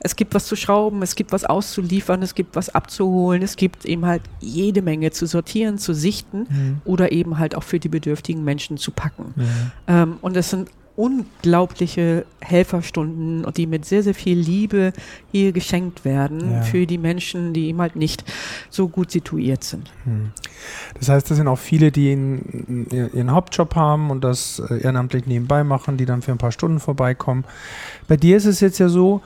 Es 0.00 0.16
gibt 0.16 0.34
was 0.34 0.46
zu 0.46 0.56
schrauben, 0.56 1.02
es 1.02 1.14
gibt 1.14 1.32
was 1.32 1.44
auszuliefern, 1.44 2.22
es 2.22 2.34
gibt 2.34 2.56
was 2.56 2.70
abzuholen, 2.70 3.42
es 3.42 3.56
gibt 3.56 3.84
eben 3.84 4.06
halt 4.06 4.22
jede 4.40 4.82
Menge 4.82 5.10
zu 5.10 5.26
sortieren, 5.26 5.78
zu 5.78 5.94
sichten 5.94 6.46
mhm. 6.48 6.80
oder 6.84 7.12
eben 7.12 7.38
halt 7.38 7.54
auch 7.54 7.62
für 7.62 7.78
die 7.78 7.88
bedürftigen 7.88 8.42
Menschen 8.42 8.78
zu 8.78 8.90
packen. 8.90 9.34
Mhm. 9.36 9.72
Ähm, 9.86 10.16
und 10.22 10.36
es 10.36 10.50
sind 10.50 10.70
unglaubliche 11.00 12.26
Helferstunden, 12.40 13.50
die 13.54 13.66
mit 13.66 13.86
sehr, 13.86 14.02
sehr 14.02 14.14
viel 14.14 14.38
Liebe 14.38 14.92
hier 15.32 15.52
geschenkt 15.52 16.04
werden 16.04 16.52
ja. 16.52 16.62
für 16.62 16.86
die 16.86 16.98
Menschen, 16.98 17.54
die 17.54 17.68
eben 17.68 17.80
halt 17.80 17.96
nicht 17.96 18.22
so 18.68 18.86
gut 18.88 19.10
situiert 19.10 19.64
sind. 19.64 19.90
Hm. 20.04 20.32
Das 20.98 21.08
heißt, 21.08 21.30
das 21.30 21.38
sind 21.38 21.48
auch 21.48 21.58
viele, 21.58 21.90
die 21.90 22.12
in, 22.12 22.86
ihren 22.90 23.30
Hauptjob 23.30 23.74
haben 23.76 24.10
und 24.10 24.22
das 24.22 24.58
äh, 24.58 24.82
ehrenamtlich 24.82 25.24
nebenbei 25.24 25.64
machen, 25.64 25.96
die 25.96 26.04
dann 26.04 26.20
für 26.20 26.32
ein 26.32 26.38
paar 26.38 26.52
Stunden 26.52 26.80
vorbeikommen. 26.80 27.44
Bei 28.06 28.18
dir 28.18 28.36
ist 28.36 28.44
es 28.44 28.60
jetzt 28.60 28.78
ja 28.78 28.90
so, 28.90 29.22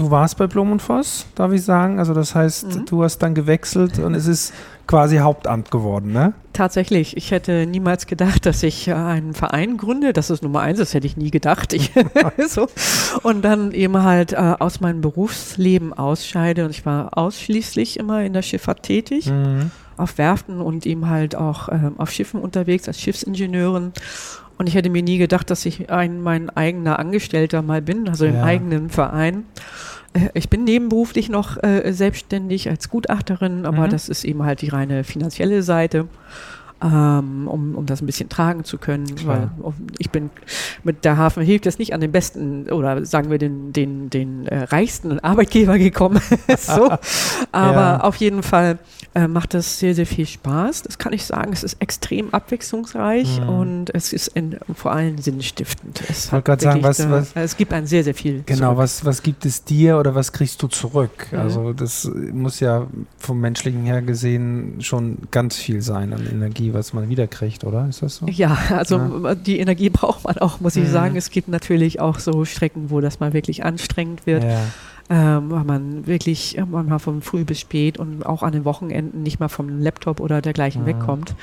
du 0.00 0.10
warst 0.10 0.38
bei 0.38 0.46
Blum 0.46 0.72
und 0.72 0.80
Voss, 0.80 1.26
darf 1.34 1.52
ich 1.52 1.62
sagen. 1.62 1.98
Also 1.98 2.14
das 2.14 2.34
heißt, 2.34 2.74
mhm. 2.74 2.84
du 2.86 3.04
hast 3.04 3.18
dann 3.18 3.34
gewechselt 3.34 3.98
und 3.98 4.14
es 4.14 4.26
ist 4.26 4.52
quasi 4.86 5.18
Hauptamt 5.18 5.70
geworden, 5.70 6.12
ne? 6.12 6.32
Tatsächlich. 6.52 7.16
Ich 7.16 7.30
hätte 7.30 7.66
niemals 7.66 8.06
gedacht, 8.06 8.44
dass 8.44 8.62
ich 8.62 8.92
einen 8.92 9.34
Verein 9.34 9.76
gründe. 9.76 10.12
Das 10.12 10.30
ist 10.30 10.42
Nummer 10.42 10.60
eins, 10.62 10.78
das 10.78 10.94
hätte 10.94 11.06
ich 11.06 11.16
nie 11.16 11.30
gedacht. 11.30 11.72
Ich, 11.72 11.92
so. 12.48 12.68
Und 13.22 13.42
dann 13.42 13.72
eben 13.72 14.02
halt 14.02 14.32
äh, 14.32 14.54
aus 14.58 14.80
meinem 14.80 15.00
Berufsleben 15.00 15.92
ausscheide. 15.92 16.64
Und 16.64 16.70
ich 16.70 16.84
war 16.84 17.16
ausschließlich 17.16 17.98
immer 17.98 18.22
in 18.22 18.32
der 18.32 18.42
Schifffahrt 18.42 18.82
tätig. 18.82 19.26
Mhm. 19.26 19.70
Auf 19.96 20.16
Werften 20.16 20.60
und 20.60 20.86
eben 20.86 21.08
halt 21.10 21.36
auch 21.36 21.68
ähm, 21.68 21.94
auf 21.98 22.10
Schiffen 22.10 22.40
unterwegs 22.40 22.88
als 22.88 22.98
Schiffsingenieurin. 23.00 23.92
Und 24.60 24.66
ich 24.66 24.74
hätte 24.74 24.90
mir 24.90 25.02
nie 25.02 25.16
gedacht, 25.16 25.48
dass 25.50 25.64
ich 25.64 25.90
ein, 25.90 26.20
mein 26.20 26.50
eigener 26.50 26.98
Angestellter 26.98 27.62
mal 27.62 27.80
bin, 27.80 28.08
also 28.08 28.26
im 28.26 28.36
eigenen 28.42 28.90
Verein. 28.90 29.44
Äh, 30.12 30.28
ich 30.34 30.48
bin 30.48 30.64
nebenberuflich 30.64 31.28
noch 31.28 31.62
äh, 31.62 31.92
selbstständig 31.92 32.68
als 32.68 32.88
Gutachterin, 32.88 33.66
aber 33.66 33.86
mhm. 33.86 33.90
das 33.90 34.08
ist 34.08 34.24
eben 34.24 34.42
halt 34.44 34.62
die 34.62 34.68
reine 34.68 35.04
finanzielle 35.04 35.62
Seite. 35.62 36.08
Ähm, 36.82 37.46
um, 37.46 37.74
um 37.74 37.84
das 37.84 38.00
ein 38.00 38.06
bisschen 38.06 38.30
tragen 38.30 38.64
zu 38.64 38.78
können, 38.78 39.14
Klar. 39.14 39.50
weil 39.58 39.72
ich 39.98 40.10
bin 40.10 40.30
mit 40.82 41.04
der 41.04 41.18
Hafen 41.18 41.42
hilft 41.42 41.66
es 41.66 41.78
nicht 41.78 41.92
an 41.92 42.00
den 42.00 42.10
besten 42.10 42.70
oder 42.70 43.04
sagen 43.04 43.30
wir 43.30 43.36
den, 43.36 43.74
den, 43.74 44.08
den 44.08 44.46
äh, 44.46 44.62
reichsten 44.62 45.20
Arbeitgeber 45.20 45.78
gekommen. 45.78 46.22
so. 46.58 46.90
Aber 47.52 47.80
ja. 47.80 48.00
auf 48.00 48.16
jeden 48.16 48.42
Fall 48.42 48.78
äh, 49.14 49.26
macht 49.26 49.54
das 49.54 49.78
sehr, 49.78 49.94
sehr 49.94 50.06
viel 50.06 50.26
Spaß. 50.26 50.82
Das 50.82 50.98
kann 50.98 51.12
ich 51.12 51.24
sagen. 51.24 51.52
Es 51.52 51.64
ist 51.64 51.80
extrem 51.80 52.32
abwechslungsreich 52.32 53.40
mhm. 53.40 53.48
und 53.48 53.94
es 53.94 54.12
ist 54.12 54.28
in, 54.28 54.56
vor 54.74 54.92
allem 54.92 55.18
sinnstiftend. 55.18 56.00
Es 56.08 56.26
ich 56.26 56.32
wollte 56.32 56.44
gerade 56.44 56.62
sagen, 56.62 56.82
was, 56.82 56.96
da, 56.98 57.10
was, 57.10 57.32
es 57.34 57.56
gibt 57.56 57.72
ein 57.72 57.86
sehr, 57.86 58.04
sehr 58.04 58.14
viel. 58.14 58.42
Genau, 58.46 58.76
was, 58.76 59.04
was 59.04 59.22
gibt 59.22 59.44
es 59.44 59.64
dir 59.64 59.98
oder 59.98 60.14
was 60.14 60.32
kriegst 60.32 60.62
du 60.62 60.68
zurück? 60.68 61.26
Mhm. 61.32 61.38
Also 61.38 61.72
das 61.72 62.10
muss 62.32 62.60
ja 62.60 62.86
vom 63.18 63.40
menschlichen 63.40 63.84
her 63.84 64.00
gesehen 64.00 64.76
schon 64.80 65.18
ganz 65.30 65.56
viel 65.56 65.82
sein 65.82 66.12
an 66.12 66.26
Energie, 66.26 66.69
was 66.74 66.92
man 66.92 67.08
wiederkriegt, 67.08 67.64
oder? 67.64 67.88
Ist 67.88 68.02
das 68.02 68.16
so? 68.16 68.26
Ja, 68.26 68.56
also 68.70 68.98
ja. 69.24 69.34
die 69.34 69.58
Energie 69.58 69.90
braucht 69.90 70.24
man 70.24 70.38
auch, 70.38 70.60
muss 70.60 70.76
ich 70.76 70.88
mhm. 70.88 70.92
sagen. 70.92 71.16
Es 71.16 71.30
gibt 71.30 71.48
natürlich 71.48 72.00
auch 72.00 72.18
so 72.18 72.44
Strecken, 72.44 72.90
wo 72.90 73.00
das 73.00 73.20
mal 73.20 73.32
wirklich 73.32 73.64
anstrengend 73.64 74.26
wird. 74.26 74.44
Ja 74.44 74.60
ähm, 75.10 75.50
weil 75.50 75.64
man 75.64 76.06
wirklich 76.06 76.56
manchmal 76.70 77.00
von 77.00 77.20
früh 77.20 77.44
bis 77.44 77.58
spät 77.58 77.98
und 77.98 78.24
auch 78.24 78.44
an 78.44 78.52
den 78.52 78.64
Wochenenden 78.64 79.24
nicht 79.24 79.40
mal 79.40 79.48
vom 79.48 79.80
Laptop 79.80 80.20
oder 80.20 80.40
dergleichen 80.40 80.82
ja. 80.82 80.86
wegkommt. 80.86 81.34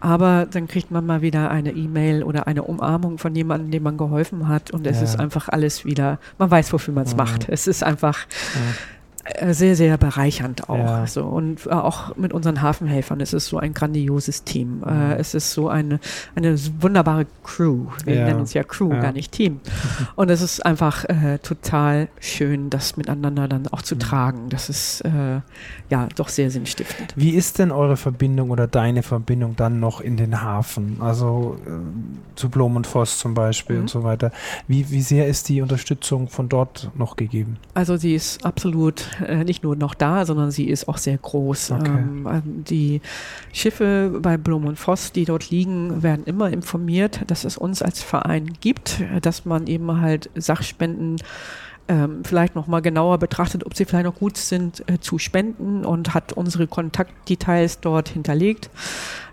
Aber 0.00 0.46
dann 0.50 0.68
kriegt 0.68 0.90
man 0.90 1.06
mal 1.06 1.22
wieder 1.22 1.50
eine 1.50 1.72
E-Mail 1.72 2.24
oder 2.24 2.46
eine 2.46 2.62
Umarmung 2.62 3.16
von 3.16 3.34
jemandem, 3.34 3.70
dem 3.70 3.84
man 3.84 3.96
geholfen 3.96 4.48
hat 4.48 4.70
und 4.70 4.86
es 4.86 5.00
ist 5.00 5.18
einfach 5.18 5.48
alles 5.48 5.86
wieder, 5.86 6.18
man 6.36 6.50
weiß, 6.50 6.74
wofür 6.74 6.92
man 6.92 7.04
es 7.04 7.16
macht. 7.16 7.48
Es 7.48 7.66
ist 7.66 7.82
einfach, 7.82 8.24
äh, 8.24 9.03
sehr, 9.50 9.74
sehr 9.74 9.96
bereichernd 9.96 10.68
auch. 10.68 10.76
Ja. 10.78 11.06
So. 11.06 11.24
Und 11.24 11.66
äh, 11.66 11.70
auch 11.70 12.14
mit 12.16 12.32
unseren 12.32 12.60
Hafenhelfern. 12.60 13.20
Es 13.20 13.32
ist 13.32 13.46
so 13.46 13.58
ein 13.58 13.72
grandioses 13.72 14.44
Team. 14.44 14.82
Äh, 14.86 14.92
mhm. 14.92 15.10
es 15.12 15.34
ist 15.34 15.52
so 15.52 15.68
eine, 15.68 15.98
eine 16.34 16.56
wunderbare 16.80 17.26
Crew. 17.42 17.86
Wir 18.04 18.16
ja. 18.16 18.24
nennen 18.26 18.40
uns 18.40 18.52
ja 18.54 18.62
Crew, 18.62 18.92
ja. 18.92 19.00
gar 19.00 19.12
nicht 19.12 19.32
Team. 19.32 19.60
Und 20.16 20.30
es 20.30 20.42
ist 20.42 20.64
einfach 20.64 21.04
äh, 21.04 21.38
total 21.38 22.08
schön, 22.20 22.70
das 22.70 22.96
miteinander 22.96 23.48
dann 23.48 23.66
auch 23.68 23.82
zu 23.82 23.94
mhm. 23.94 24.00
tragen. 24.00 24.48
Das 24.50 24.68
ist 24.68 25.00
äh, 25.02 25.40
ja 25.88 26.08
doch 26.16 26.28
sehr 26.28 26.50
sinnstiftend. 26.50 27.14
Wie 27.16 27.30
ist 27.30 27.58
denn 27.58 27.72
eure 27.72 27.96
Verbindung 27.96 28.50
oder 28.50 28.66
deine 28.66 29.02
Verbindung 29.02 29.56
dann 29.56 29.80
noch 29.80 30.00
in 30.00 30.16
den 30.16 30.42
Hafen? 30.42 30.98
Also 31.00 31.58
zu 32.34 32.50
Blom 32.50 32.76
und 32.76 32.86
Voss 32.86 33.18
zum 33.18 33.34
Beispiel 33.34 33.76
mhm. 33.76 33.82
und 33.82 33.88
so 33.88 34.04
weiter. 34.04 34.32
Wie, 34.68 34.90
wie 34.90 35.02
sehr 35.02 35.26
ist 35.26 35.48
die 35.48 35.62
Unterstützung 35.62 36.28
von 36.28 36.48
dort 36.48 36.90
noch 36.94 37.16
gegeben? 37.16 37.56
Also 37.72 37.96
sie 37.96 38.14
ist 38.14 38.44
absolut 38.44 39.13
äh, 39.26 39.44
nicht 39.44 39.62
nur 39.62 39.76
noch 39.76 39.94
da, 39.94 40.24
sondern 40.26 40.50
sie 40.50 40.68
ist 40.68 40.88
auch 40.88 40.98
sehr 40.98 41.18
groß. 41.18 41.72
Okay. 41.72 41.90
Ähm, 41.90 42.64
die 42.68 43.00
Schiffe 43.52 44.18
bei 44.20 44.36
Blum 44.36 44.66
und 44.66 44.78
Voss, 44.78 45.12
die 45.12 45.24
dort 45.24 45.50
liegen, 45.50 46.02
werden 46.02 46.24
immer 46.24 46.50
informiert, 46.50 47.20
dass 47.26 47.44
es 47.44 47.56
uns 47.56 47.82
als 47.82 48.02
Verein 48.02 48.52
gibt, 48.60 49.02
dass 49.22 49.44
man 49.44 49.66
eben 49.66 50.00
halt 50.00 50.30
Sachspenden 50.34 51.16
ähm, 51.88 52.22
vielleicht 52.24 52.54
noch 52.54 52.66
mal 52.66 52.80
genauer 52.80 53.18
betrachtet, 53.18 53.66
ob 53.66 53.76
sie 53.76 53.84
vielleicht 53.84 54.06
noch 54.06 54.14
gut 54.14 54.36
sind 54.36 54.88
äh, 54.88 54.98
zu 55.00 55.18
spenden 55.18 55.84
und 55.84 56.14
hat 56.14 56.32
unsere 56.32 56.66
Kontaktdetails 56.66 57.80
dort 57.80 58.08
hinterlegt. 58.08 58.70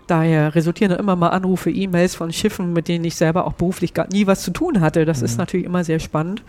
Daher 0.06 0.54
resultieren 0.54 0.92
immer 0.92 1.16
mal 1.16 1.28
Anrufe, 1.28 1.70
E-Mails 1.70 2.14
von 2.14 2.32
Schiffen, 2.32 2.72
mit 2.72 2.88
denen 2.88 3.04
ich 3.04 3.16
selber 3.16 3.46
auch 3.46 3.54
beruflich 3.54 3.94
gar 3.94 4.08
nie 4.12 4.26
was 4.26 4.42
zu 4.42 4.50
tun 4.50 4.80
hatte. 4.80 5.04
Das 5.04 5.20
mhm. 5.20 5.24
ist 5.24 5.38
natürlich 5.38 5.66
immer 5.66 5.84
sehr 5.84 6.00
spannend. 6.00 6.42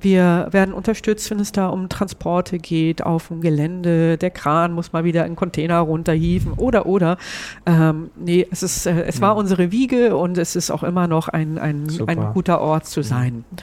Wir 0.00 0.48
werden 0.50 0.72
unterstützt, 0.74 1.30
wenn 1.30 1.40
es 1.40 1.52
da 1.52 1.68
um 1.68 1.88
Transporte 1.88 2.58
geht, 2.58 3.02
auf 3.02 3.28
dem 3.28 3.40
Gelände. 3.40 4.16
Der 4.16 4.30
Kran 4.30 4.72
muss 4.72 4.92
mal 4.92 5.04
wieder 5.04 5.24
einen 5.24 5.36
Container 5.36 5.78
runterhieven 5.80 6.52
oder, 6.52 6.86
oder. 6.86 7.18
Ähm, 7.66 8.10
nee, 8.16 8.46
es, 8.50 8.62
ist, 8.62 8.86
äh, 8.86 9.02
es 9.02 9.20
war 9.20 9.34
mhm. 9.34 9.40
unsere 9.40 9.72
Wiege 9.72 10.16
und 10.16 10.38
es 10.38 10.56
ist 10.56 10.70
auch 10.70 10.82
immer 10.82 11.08
noch 11.08 11.28
ein, 11.28 11.58
ein, 11.58 11.86
ein 12.06 12.32
guter 12.32 12.60
Ort 12.60 12.86
zu 12.86 13.02
sein. 13.02 13.44
Mhm. 13.50 13.56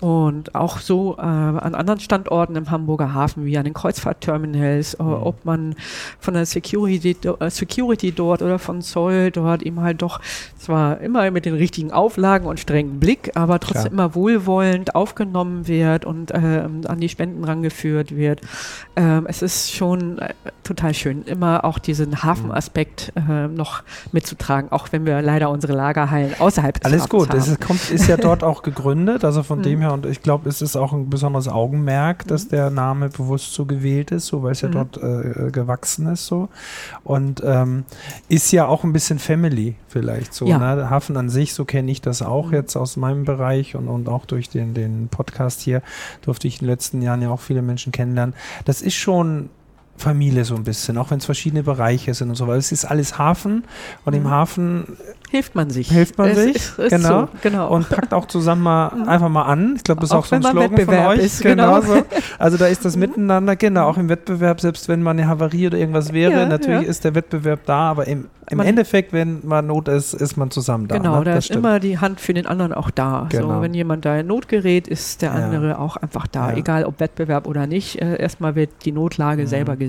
Und 0.00 0.54
auch 0.54 0.78
so 0.78 1.16
äh, 1.18 1.22
an 1.22 1.74
anderen 1.74 1.98
Standorten 1.98 2.54
im 2.54 2.70
Hamburger 2.70 3.14
Hafen, 3.14 3.44
wie 3.44 3.58
an 3.58 3.64
den 3.64 3.74
Kreuzfahrtterminals, 3.74 4.94
äh, 4.94 5.02
mhm. 5.02 5.12
ob 5.12 5.44
man 5.44 5.74
von 6.20 6.34
der 6.34 6.46
Security, 6.46 7.16
äh, 7.40 7.50
Security 7.50 8.12
dort 8.12 8.42
oder 8.42 8.60
von 8.60 8.80
Zoll 8.80 9.32
dort 9.32 9.62
eben 9.62 9.80
halt 9.80 10.00
doch 10.02 10.20
zwar 10.56 11.00
immer 11.00 11.28
mit 11.32 11.46
den 11.46 11.54
richtigen 11.54 11.90
Auflagen 11.90 12.46
und 12.46 12.60
strengen 12.60 13.00
Blick, 13.00 13.32
aber 13.34 13.58
trotzdem 13.58 13.92
Klar. 13.92 13.92
immer 13.92 14.14
wohlwollend 14.14 14.94
aufgenommen 14.94 15.66
wird 15.66 16.04
und 16.04 16.30
äh, 16.30 16.68
an 16.84 17.00
die 17.00 17.08
Spenden 17.08 17.42
rangeführt 17.44 18.14
wird. 18.14 18.40
Ähm, 18.94 19.26
es 19.28 19.42
ist 19.42 19.72
schon 19.72 20.18
äh, 20.18 20.34
total 20.62 20.94
schön, 20.94 21.22
immer 21.24 21.64
auch 21.64 21.78
diesen 21.78 22.22
Hafenaspekt 22.22 23.12
äh, 23.16 23.48
noch 23.48 23.82
mitzutragen, 24.12 24.70
auch 24.70 24.88
wenn 24.92 25.06
wir 25.06 25.22
leider 25.22 25.50
unsere 25.50 25.72
Lagerhallen 25.72 26.34
außerhalb 26.38 26.80
des 26.80 26.84
Alles 26.84 27.02
Hafens 27.02 27.10
gut, 27.10 27.30
haben. 27.30 27.38
es 27.38 27.60
kommt, 27.60 27.90
ist 27.90 28.08
ja 28.08 28.16
dort 28.16 28.44
auch 28.48 28.62
gegründet, 28.62 29.24
also 29.24 29.42
von 29.42 29.62
dem 29.62 29.80
her 29.80 29.87
her 29.88 29.94
und 29.94 30.06
ich 30.06 30.22
glaube, 30.22 30.48
es 30.48 30.62
ist 30.62 30.76
auch 30.76 30.92
ein 30.92 31.10
besonderes 31.10 31.48
Augenmerk, 31.48 32.26
dass 32.26 32.46
mhm. 32.46 32.50
der 32.50 32.70
Name 32.70 33.08
bewusst 33.08 33.54
so 33.54 33.64
gewählt 33.64 34.10
ist, 34.10 34.26
so 34.26 34.42
weil 34.42 34.52
es 34.52 34.60
ja 34.60 34.68
mhm. 34.68 34.72
dort 34.72 34.96
äh, 34.98 35.50
gewachsen 35.50 36.06
ist 36.06 36.26
so 36.26 36.48
und 37.04 37.42
ähm, 37.44 37.84
ist 38.28 38.52
ja 38.52 38.66
auch 38.66 38.84
ein 38.84 38.92
bisschen 38.92 39.18
Family 39.18 39.76
vielleicht 39.88 40.34
so. 40.34 40.46
Ja. 40.46 40.58
Ne? 40.58 40.90
Hafen 40.90 41.16
an 41.16 41.28
sich, 41.28 41.54
so 41.54 41.64
kenne 41.64 41.90
ich 41.90 42.00
das 42.00 42.22
auch 42.22 42.48
mhm. 42.48 42.54
jetzt 42.54 42.76
aus 42.76 42.96
meinem 42.96 43.24
Bereich 43.24 43.74
und, 43.74 43.88
und 43.88 44.08
auch 44.08 44.26
durch 44.26 44.48
den, 44.48 44.74
den 44.74 45.08
Podcast 45.08 45.60
hier 45.60 45.82
durfte 46.22 46.48
ich 46.48 46.60
in 46.60 46.66
den 46.66 46.70
letzten 46.70 47.02
Jahren 47.02 47.22
ja 47.22 47.30
auch 47.30 47.40
viele 47.40 47.62
Menschen 47.62 47.92
kennenlernen. 47.92 48.34
Das 48.64 48.82
ist 48.82 48.94
schon 48.94 49.50
Familie 49.98 50.44
so 50.44 50.54
ein 50.54 50.64
bisschen, 50.64 50.96
auch 50.98 51.10
wenn 51.10 51.18
es 51.18 51.24
verschiedene 51.24 51.62
Bereiche 51.62 52.14
sind 52.14 52.30
und 52.30 52.36
so, 52.36 52.46
weil 52.46 52.58
es 52.58 52.72
ist 52.72 52.84
alles 52.84 53.18
Hafen 53.18 53.64
und 54.04 54.14
mhm. 54.14 54.22
im 54.22 54.30
Hafen 54.30 54.96
hilft 55.30 55.54
man 55.54 55.70
sich. 55.70 55.90
Hilft 55.90 56.18
man 56.18 56.30
es 56.30 56.38
sich, 56.38 56.56
ist, 56.56 56.78
ist 56.78 56.90
genau. 56.90 57.22
So, 57.22 57.28
genau. 57.42 57.68
Und 57.68 57.88
packt 57.88 58.14
auch 58.14 58.26
zusammen 58.26 58.62
mal 58.62 58.94
mhm. 58.94 59.08
einfach 59.08 59.28
mal 59.28 59.42
an. 59.42 59.74
Ich 59.76 59.84
glaube, 59.84 60.00
das 60.00 60.10
ist 60.10 60.14
auch, 60.14 60.20
auch 60.20 60.24
so 60.26 60.36
ein 60.36 60.42
Slogan 60.42 60.70
Wettbewerb 60.70 61.04
von 61.04 61.12
euch. 61.12 61.24
Ist, 61.24 61.42
genau. 61.42 61.80
genau 61.80 61.94
so. 61.94 62.04
Also 62.38 62.56
da 62.56 62.66
ist 62.66 62.84
das 62.84 62.96
mhm. 62.96 63.00
Miteinander, 63.00 63.56
genau, 63.56 63.88
auch 63.88 63.98
im 63.98 64.08
Wettbewerb, 64.08 64.60
selbst 64.60 64.88
wenn 64.88 65.02
mal 65.02 65.10
eine 65.10 65.26
Havarie 65.26 65.66
oder 65.66 65.78
irgendwas 65.78 66.12
wäre, 66.12 66.32
ja, 66.32 66.46
natürlich 66.46 66.82
ja. 66.82 66.88
ist 66.88 67.04
der 67.04 67.14
Wettbewerb 67.14 67.60
da, 67.66 67.90
aber 67.90 68.06
im, 68.06 68.26
im 68.50 68.60
Endeffekt, 68.60 69.12
wenn 69.12 69.40
man 69.46 69.66
Not 69.66 69.88
ist, 69.88 70.14
ist 70.14 70.36
man 70.36 70.50
zusammen 70.50 70.88
da. 70.88 70.96
Genau, 70.96 71.18
ne? 71.18 71.24
da 71.24 71.36
ist 71.36 71.46
stimmt. 71.46 71.58
immer 71.58 71.80
die 71.80 71.98
Hand 71.98 72.20
für 72.20 72.32
den 72.32 72.46
anderen 72.46 72.72
auch 72.72 72.90
da. 72.90 73.26
Genau. 73.28 73.56
So, 73.56 73.62
wenn 73.62 73.74
jemand 73.74 74.04
da 74.04 74.18
in 74.18 74.26
Not 74.26 74.48
gerät, 74.48 74.88
ist 74.88 75.20
der 75.20 75.32
andere 75.32 75.68
ja. 75.68 75.78
auch 75.78 75.96
einfach 75.96 76.26
da, 76.26 76.54
egal 76.54 76.84
ob 76.84 77.00
Wettbewerb 77.00 77.46
oder 77.46 77.66
nicht. 77.66 78.00
Äh, 78.00 78.20
erstmal 78.20 78.54
wird 78.54 78.70
die 78.84 78.92
Notlage 78.92 79.42
mhm. 79.42 79.46
selber 79.46 79.76
gesehen. 79.76 79.87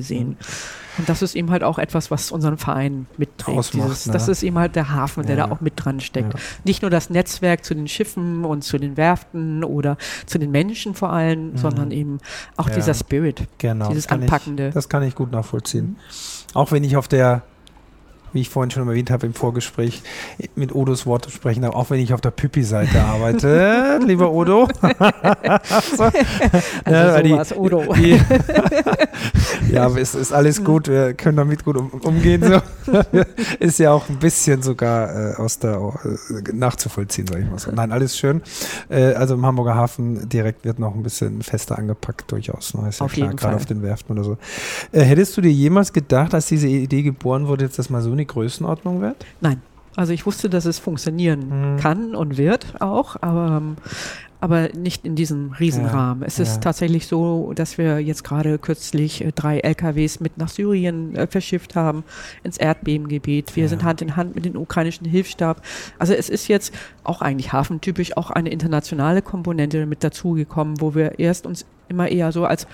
Und 0.99 1.07
das 1.07 1.21
ist 1.21 1.35
eben 1.35 1.49
halt 1.49 1.63
auch 1.63 1.79
etwas, 1.79 2.11
was 2.11 2.31
unseren 2.31 2.57
Verein 2.57 3.07
mitträgt. 3.17 3.57
Ausmacht, 3.57 3.89
Dieses, 3.89 4.07
ne? 4.07 4.13
Das 4.13 4.27
ist 4.27 4.43
eben 4.43 4.59
halt 4.59 4.75
der 4.75 4.89
Hafen, 4.89 5.25
der 5.25 5.37
ja. 5.37 5.47
da 5.47 5.53
auch 5.53 5.61
mit 5.61 5.73
dran 5.77 6.01
steckt. 6.01 6.33
Ja. 6.33 6.39
Nicht 6.65 6.81
nur 6.81 6.91
das 6.91 7.09
Netzwerk 7.09 7.63
zu 7.63 7.73
den 7.73 7.87
Schiffen 7.87 8.43
und 8.43 8.63
zu 8.63 8.77
den 8.77 8.97
Werften 8.97 9.63
oder 9.63 9.97
zu 10.25 10.37
den 10.37 10.51
Menschen 10.51 10.95
vor 10.95 11.13
allem, 11.13 11.51
mhm. 11.51 11.57
sondern 11.57 11.91
eben 11.91 12.19
auch 12.57 12.67
ja. 12.67 12.75
dieser 12.75 12.93
Spirit, 12.93 13.47
genau. 13.57 13.87
dieses 13.87 14.07
das 14.07 14.13
Anpackende. 14.13 14.67
Ich, 14.67 14.73
das 14.73 14.89
kann 14.89 15.03
ich 15.03 15.15
gut 15.15 15.31
nachvollziehen. 15.31 15.85
Mhm. 15.85 15.95
Auch 16.53 16.71
wenn 16.71 16.83
ich 16.83 16.97
auf 16.97 17.07
der 17.07 17.43
wie 18.33 18.41
ich 18.41 18.49
vorhin 18.49 18.71
schon 18.71 18.87
erwähnt 18.87 19.11
habe 19.11 19.25
im 19.25 19.33
Vorgespräch, 19.33 20.01
mit 20.55 20.73
Odos 20.73 21.05
Worte 21.05 21.31
sprechen, 21.31 21.65
auch 21.65 21.89
wenn 21.89 21.99
ich 21.99 22.13
auf 22.13 22.21
der 22.21 22.31
Püppi-Seite 22.31 23.01
arbeite, 23.01 23.99
lieber 24.05 24.31
Odo. 24.31 24.67
so. 25.95 26.03
also 26.83 26.91
ja, 26.91 27.21
die, 27.21 27.55
Odo. 27.55 27.93
Die, 27.93 28.19
ja, 29.71 29.87
es 29.87 30.15
ist 30.15 30.31
alles 30.31 30.63
gut, 30.63 30.87
wir 30.87 31.13
können 31.13 31.37
damit 31.37 31.63
gut 31.63 31.77
um, 31.77 31.89
umgehen. 31.89 32.43
So. 32.43 33.01
ist 33.59 33.79
ja 33.79 33.91
auch 33.91 34.09
ein 34.09 34.17
bisschen 34.17 34.61
sogar 34.61 35.33
äh, 35.33 35.35
aus 35.35 35.59
der 35.59 35.75
äh, 35.75 36.51
nachzuvollziehen, 36.53 37.27
sage 37.27 37.43
ich 37.43 37.49
mal 37.49 37.59
so. 37.59 37.71
Nein, 37.71 37.91
alles 37.91 38.17
schön. 38.17 38.41
Äh, 38.89 39.13
also 39.13 39.35
im 39.35 39.45
Hamburger 39.45 39.75
Hafen 39.75 40.27
direkt 40.29 40.65
wird 40.65 40.79
noch 40.79 40.95
ein 40.95 41.03
bisschen 41.03 41.41
fester 41.41 41.77
angepackt, 41.77 42.31
durchaus. 42.31 42.73
Ne? 42.73 42.89
Ist 42.89 42.99
ja 42.99 43.05
auf 43.05 43.13
klar, 43.13 43.33
gerade 43.33 43.55
auf 43.55 43.65
den 43.65 43.81
Werften 43.81 44.17
oder 44.17 44.23
so. 44.23 44.37
Äh, 44.91 45.01
hättest 45.01 45.35
du 45.37 45.41
dir 45.41 45.51
jemals 45.51 45.93
gedacht, 45.93 46.33
als 46.33 46.47
diese 46.47 46.67
Idee 46.67 47.03
geboren 47.03 47.47
wurde, 47.47 47.65
jetzt 47.65 47.79
das 47.79 47.89
mal 47.89 48.01
so 48.01 48.11
eine 48.19 48.25
Größenordnung 48.25 49.01
wird? 49.01 49.25
Nein. 49.41 49.61
Also 49.95 50.13
ich 50.13 50.25
wusste, 50.25 50.49
dass 50.49 50.65
es 50.65 50.79
funktionieren 50.79 51.73
mhm. 51.73 51.77
kann 51.77 52.15
und 52.15 52.37
wird 52.37 52.81
auch, 52.81 53.17
aber, 53.21 53.57
ähm, 53.57 53.75
aber 54.39 54.69
nicht 54.69 55.03
in 55.03 55.15
diesem 55.15 55.51
Riesenrahmen. 55.51 56.21
Ja, 56.21 56.27
es 56.27 56.39
ist 56.39 56.55
ja. 56.55 56.61
tatsächlich 56.61 57.07
so, 57.07 57.51
dass 57.53 57.77
wir 57.77 57.99
jetzt 57.99 58.23
gerade 58.23 58.59
kürzlich 58.59 59.25
äh, 59.25 59.31
drei 59.33 59.59
LKWs 59.59 60.19
mit 60.21 60.37
nach 60.37 60.47
Syrien 60.47 61.15
äh, 61.15 61.27
verschifft 61.27 61.75
haben, 61.75 62.03
ins 62.43 62.57
Erdbebengebiet. 62.57 63.55
Wir 63.55 63.63
ja. 63.63 63.69
sind 63.69 63.83
Hand 63.83 64.01
in 64.01 64.15
Hand 64.15 64.35
mit 64.35 64.45
dem 64.45 64.55
ukrainischen 64.55 65.05
Hilfsstab. 65.05 65.61
Also 65.97 66.13
es 66.13 66.29
ist 66.29 66.47
jetzt 66.47 66.73
auch 67.03 67.21
eigentlich 67.21 67.51
hafentypisch 67.51 68.15
auch 68.15 68.29
eine 68.29 68.49
internationale 68.49 69.21
Komponente 69.21 69.85
mit 69.85 70.03
dazugekommen, 70.03 70.79
wo 70.79 70.95
wir 70.95 71.19
erst 71.19 71.45
uns 71.45 71.65
immer 71.89 72.07
eher 72.07 72.31
so 72.31 72.45
als 72.45 72.67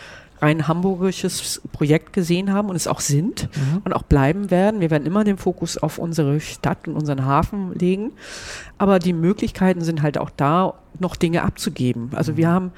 rein 0.45 0.67
hamburgisches 0.67 1.61
Projekt 1.71 2.13
gesehen 2.13 2.53
haben 2.53 2.69
und 2.69 2.75
es 2.75 2.87
auch 2.87 2.99
sind 2.99 3.49
mhm. 3.55 3.81
und 3.83 3.93
auch 3.93 4.03
bleiben 4.03 4.51
werden. 4.51 4.79
Wir 4.79 4.91
werden 4.91 5.05
immer 5.05 5.23
den 5.23 5.37
Fokus 5.37 5.77
auf 5.77 5.97
unsere 5.97 6.39
Stadt 6.39 6.87
und 6.87 6.95
unseren 6.95 7.25
Hafen 7.25 7.73
legen. 7.73 8.11
Aber 8.77 8.99
die 8.99 9.13
Möglichkeiten 9.13 9.81
sind 9.81 10.01
halt 10.01 10.17
auch 10.17 10.29
da, 10.29 10.75
noch 10.99 11.15
Dinge 11.15 11.43
abzugeben. 11.43 12.11
Also 12.13 12.37
wir 12.37 12.47
mhm. 12.47 12.53
haben 12.53 12.71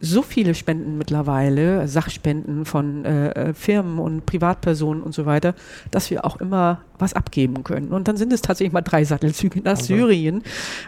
so 0.00 0.22
viele 0.22 0.54
Spenden 0.54 0.96
mittlerweile, 0.98 1.86
Sachspenden 1.86 2.64
von 2.64 3.04
äh, 3.04 3.30
äh, 3.30 3.54
Firmen 3.54 3.98
und 3.98 4.24
Privatpersonen 4.26 5.02
und 5.02 5.14
so 5.14 5.26
weiter, 5.26 5.54
dass 5.90 6.10
wir 6.10 6.24
auch 6.24 6.40
immer 6.40 6.80
was 6.98 7.14
abgeben 7.14 7.64
können. 7.64 7.88
Und 7.88 8.08
dann 8.08 8.16
sind 8.16 8.32
es 8.32 8.42
tatsächlich 8.42 8.72
mal 8.72 8.80
drei 8.80 9.04
Sattelzüge 9.04 9.60
nach 9.60 9.72
also. 9.72 9.94
Syrien 9.94 10.42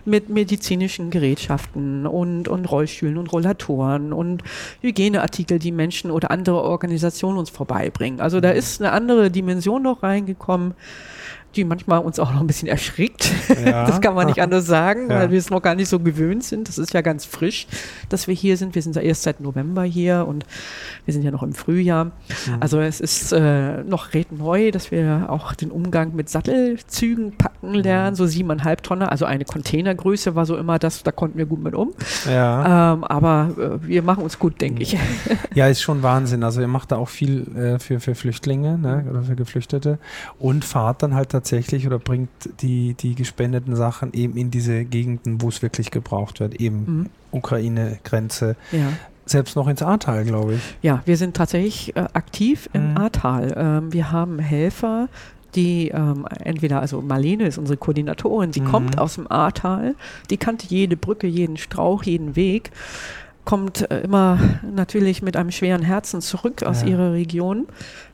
mit 0.04 0.28
medizinischen 0.28 1.10
Gerätschaften 1.10 2.06
und, 2.06 2.48
und 2.48 2.64
Rollstühlen 2.64 3.18
und 3.18 3.32
Rollatoren 3.32 4.12
und 4.12 4.42
Hygieneartikel, 4.80 5.58
die 5.58 5.72
Menschen 5.72 6.10
oder 6.10 6.30
andere 6.30 6.62
Organisationen 6.62 7.38
uns 7.38 7.50
vorbeibringen. 7.50 8.20
Also 8.20 8.40
da 8.40 8.50
mhm. 8.50 8.58
ist 8.58 8.80
eine 8.80 8.92
andere 8.92 9.30
Dimension 9.30 9.82
noch 9.82 10.02
reingekommen 10.02 10.74
die 11.56 11.64
manchmal 11.64 12.00
uns 12.00 12.18
auch 12.18 12.32
noch 12.32 12.40
ein 12.40 12.46
bisschen 12.46 12.68
erschrickt. 12.68 13.30
Ja. 13.64 13.82
Das 13.92 14.00
kann 14.00 14.14
man 14.14 14.26
nicht 14.26 14.40
anders 14.40 14.66
sagen, 14.66 15.10
ja. 15.10 15.18
weil 15.18 15.30
wir 15.30 15.38
es 15.38 15.50
noch 15.50 15.60
gar 15.60 15.74
nicht 15.74 15.88
so 15.88 15.98
gewöhnt 15.98 16.44
sind. 16.44 16.68
Das 16.68 16.78
ist 16.78 16.94
ja 16.94 17.00
ganz 17.00 17.24
frisch, 17.24 17.66
dass 18.08 18.26
wir 18.26 18.34
hier 18.34 18.56
sind. 18.56 18.74
Wir 18.74 18.80
sind 18.80 18.96
ja 18.96 19.02
erst 19.02 19.24
seit 19.24 19.40
November 19.40 19.82
hier 19.82 20.26
und 20.26 20.46
wir 21.04 21.12
sind 21.12 21.22
ja 21.22 21.30
noch 21.30 21.42
im 21.42 21.52
Frühjahr. 21.52 22.06
Mhm. 22.06 22.12
Also 22.60 22.80
es 22.80 23.00
ist 23.00 23.32
äh, 23.32 23.82
noch 23.84 24.14
recht 24.14 24.32
neu, 24.32 24.70
dass 24.70 24.90
wir 24.90 25.26
auch 25.28 25.54
den 25.54 25.70
Umgang 25.70 26.14
mit 26.14 26.28
Sattelzügen 26.28 27.36
packen 27.36 27.72
mhm. 27.72 27.82
lernen, 27.82 28.16
so 28.16 28.26
siebeneinhalb 28.26 28.82
Tonne. 28.82 29.10
Also 29.10 29.24
eine 29.26 29.44
Containergröße 29.44 30.34
war 30.34 30.46
so 30.46 30.56
immer 30.56 30.78
das, 30.78 31.02
da 31.02 31.12
konnten 31.12 31.38
wir 31.38 31.46
gut 31.46 31.62
mit 31.62 31.74
um. 31.74 31.92
Ja. 32.26 32.94
Ähm, 32.94 33.04
aber 33.04 33.50
äh, 33.58 33.86
wir 33.86 34.02
machen 34.02 34.24
uns 34.24 34.38
gut, 34.38 34.60
denke 34.60 34.82
ich. 34.82 34.96
Ja, 35.54 35.66
ist 35.66 35.82
schon 35.82 36.02
Wahnsinn. 36.02 36.44
Also 36.44 36.62
ihr 36.62 36.68
macht 36.68 36.92
da 36.92 36.96
auch 36.96 37.08
viel 37.08 37.46
äh, 37.56 37.78
für, 37.78 38.00
für 38.00 38.14
Flüchtlinge 38.14 38.78
ne, 38.78 39.04
oder 39.10 39.22
für 39.22 39.34
Geflüchtete 39.34 39.98
und 40.38 40.64
fahrt 40.64 41.02
dann 41.02 41.14
halt 41.14 41.28
tatsächlich 41.28 41.41
tatsächlich 41.42 41.86
oder 41.86 41.98
bringt 41.98 42.30
die, 42.60 42.94
die 42.94 43.16
gespendeten 43.16 43.74
Sachen 43.74 44.12
eben 44.12 44.36
in 44.36 44.52
diese 44.52 44.84
Gegenden, 44.84 45.42
wo 45.42 45.48
es 45.48 45.60
wirklich 45.60 45.90
gebraucht 45.90 46.38
wird, 46.38 46.60
eben 46.60 46.76
mhm. 46.86 47.06
Ukraine-Grenze. 47.32 48.54
Ja. 48.70 48.92
Selbst 49.26 49.56
noch 49.56 49.66
ins 49.66 49.82
Ahrtal, 49.82 50.24
glaube 50.24 50.54
ich. 50.54 50.60
Ja, 50.82 51.02
wir 51.04 51.16
sind 51.16 51.36
tatsächlich 51.36 51.96
äh, 51.96 52.06
aktiv 52.12 52.68
im 52.72 52.92
mhm. 52.92 52.96
Ahrtal. 52.96 53.54
Ähm, 53.56 53.92
wir 53.92 54.12
haben 54.12 54.38
Helfer, 54.38 55.08
die 55.56 55.88
ähm, 55.88 56.26
entweder, 56.44 56.80
also 56.80 57.02
Marlene 57.02 57.46
ist 57.46 57.58
unsere 57.58 57.76
Koordinatorin, 57.76 58.52
sie 58.52 58.60
mhm. 58.60 58.66
kommt 58.66 58.98
aus 58.98 59.16
dem 59.16 59.30
Ahrtal, 59.30 59.96
die 60.30 60.36
kannte 60.36 60.66
jede 60.68 60.96
Brücke, 60.96 61.26
jeden 61.26 61.56
Strauch, 61.56 62.04
jeden 62.04 62.36
Weg 62.36 62.70
kommt 63.44 63.90
äh, 63.90 64.00
immer 64.00 64.38
natürlich 64.62 65.22
mit 65.22 65.36
einem 65.36 65.50
schweren 65.50 65.82
Herzen 65.82 66.20
zurück 66.20 66.62
aus 66.62 66.82
ja. 66.82 66.88
ihrer 66.88 67.12
Region, 67.12 67.66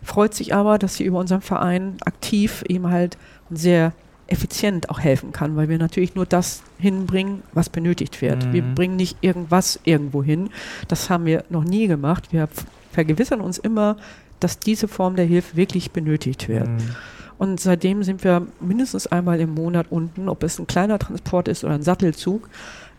freut 0.03 0.35
sich 0.35 0.55
aber, 0.55 0.79
dass 0.79 0.97
sie 0.97 1.05
über 1.05 1.19
unseren 1.19 1.43
Verein 1.43 1.97
aktiv 2.05 2.65
eben 2.69 2.91
halt 2.91 3.19
sehr 3.51 3.93
effizient 4.27 4.91
auch 4.91 5.01
helfen 5.01 5.33
kann, 5.33 5.57
weil 5.57 5.69
wir 5.69 5.79
natürlich 5.79 6.15
nur 6.15 6.27
das 6.27 6.63
hinbringen, 6.79 7.43
was 7.53 7.71
benötigt 7.71 8.21
wird. 8.21 8.47
Mhm. 8.47 8.53
Wir 8.53 8.63
bringen 8.63 8.97
nicht 8.97 9.17
irgendwas 9.23 9.81
irgendwo 9.85 10.23
hin. 10.23 10.51
Das 10.87 11.09
haben 11.09 11.25
wir 11.25 11.45
noch 11.49 11.65
nie 11.65 11.87
gemacht. 11.87 12.29
Wir 12.31 12.49
vergewissern 12.93 13.41
uns 13.41 13.59
immer, 13.59 13.97
dass 14.39 14.59
diese 14.59 14.87
Form 14.87 15.17
der 15.17 15.25
Hilfe 15.25 15.57
wirklich 15.57 15.93
benötigt 15.93 16.49
wird. 16.49 16.69
Mhm. 16.69 16.95
Und 17.39 17.61
seitdem 17.61 18.03
sind 18.03 18.25
wir 18.25 18.47
mindestens 18.61 19.07
einmal 19.07 19.41
im 19.41 19.55
Monat 19.55 19.87
unten, 19.91 20.29
ob 20.29 20.43
es 20.43 20.59
ein 20.59 20.67
kleiner 20.67 20.99
Transport 20.99 21.49
ist 21.49 21.65
oder 21.65 21.75
ein 21.75 21.83
Sattelzug, 21.83 22.51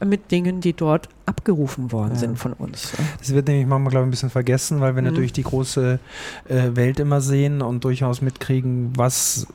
mit 0.06 0.32
Dingen, 0.32 0.62
die 0.62 0.74
dort 0.74 1.10
abgerufen 1.26 1.92
worden 1.92 2.14
ja. 2.14 2.20
sind 2.20 2.38
von 2.38 2.54
uns. 2.54 2.94
Das 3.20 3.34
wird 3.34 3.48
nämlich 3.48 3.68
manchmal, 3.68 3.92
glaube 3.92 4.06
ich, 4.06 4.08
ein 4.08 4.12
bisschen 4.12 4.30
vergessen, 4.30 4.82
weil 4.82 4.96
wir 4.96 5.02
mhm. 5.02 5.10
natürlich 5.10 5.34
die 5.34 5.44
große 5.44 6.00
äh, 6.48 6.56
Welt 6.74 7.00
immer 7.00 7.22
sehen 7.22 7.62
und 7.62 7.84
durchaus 7.84 8.22
mitkriegen, 8.22 8.94
was 8.96 9.48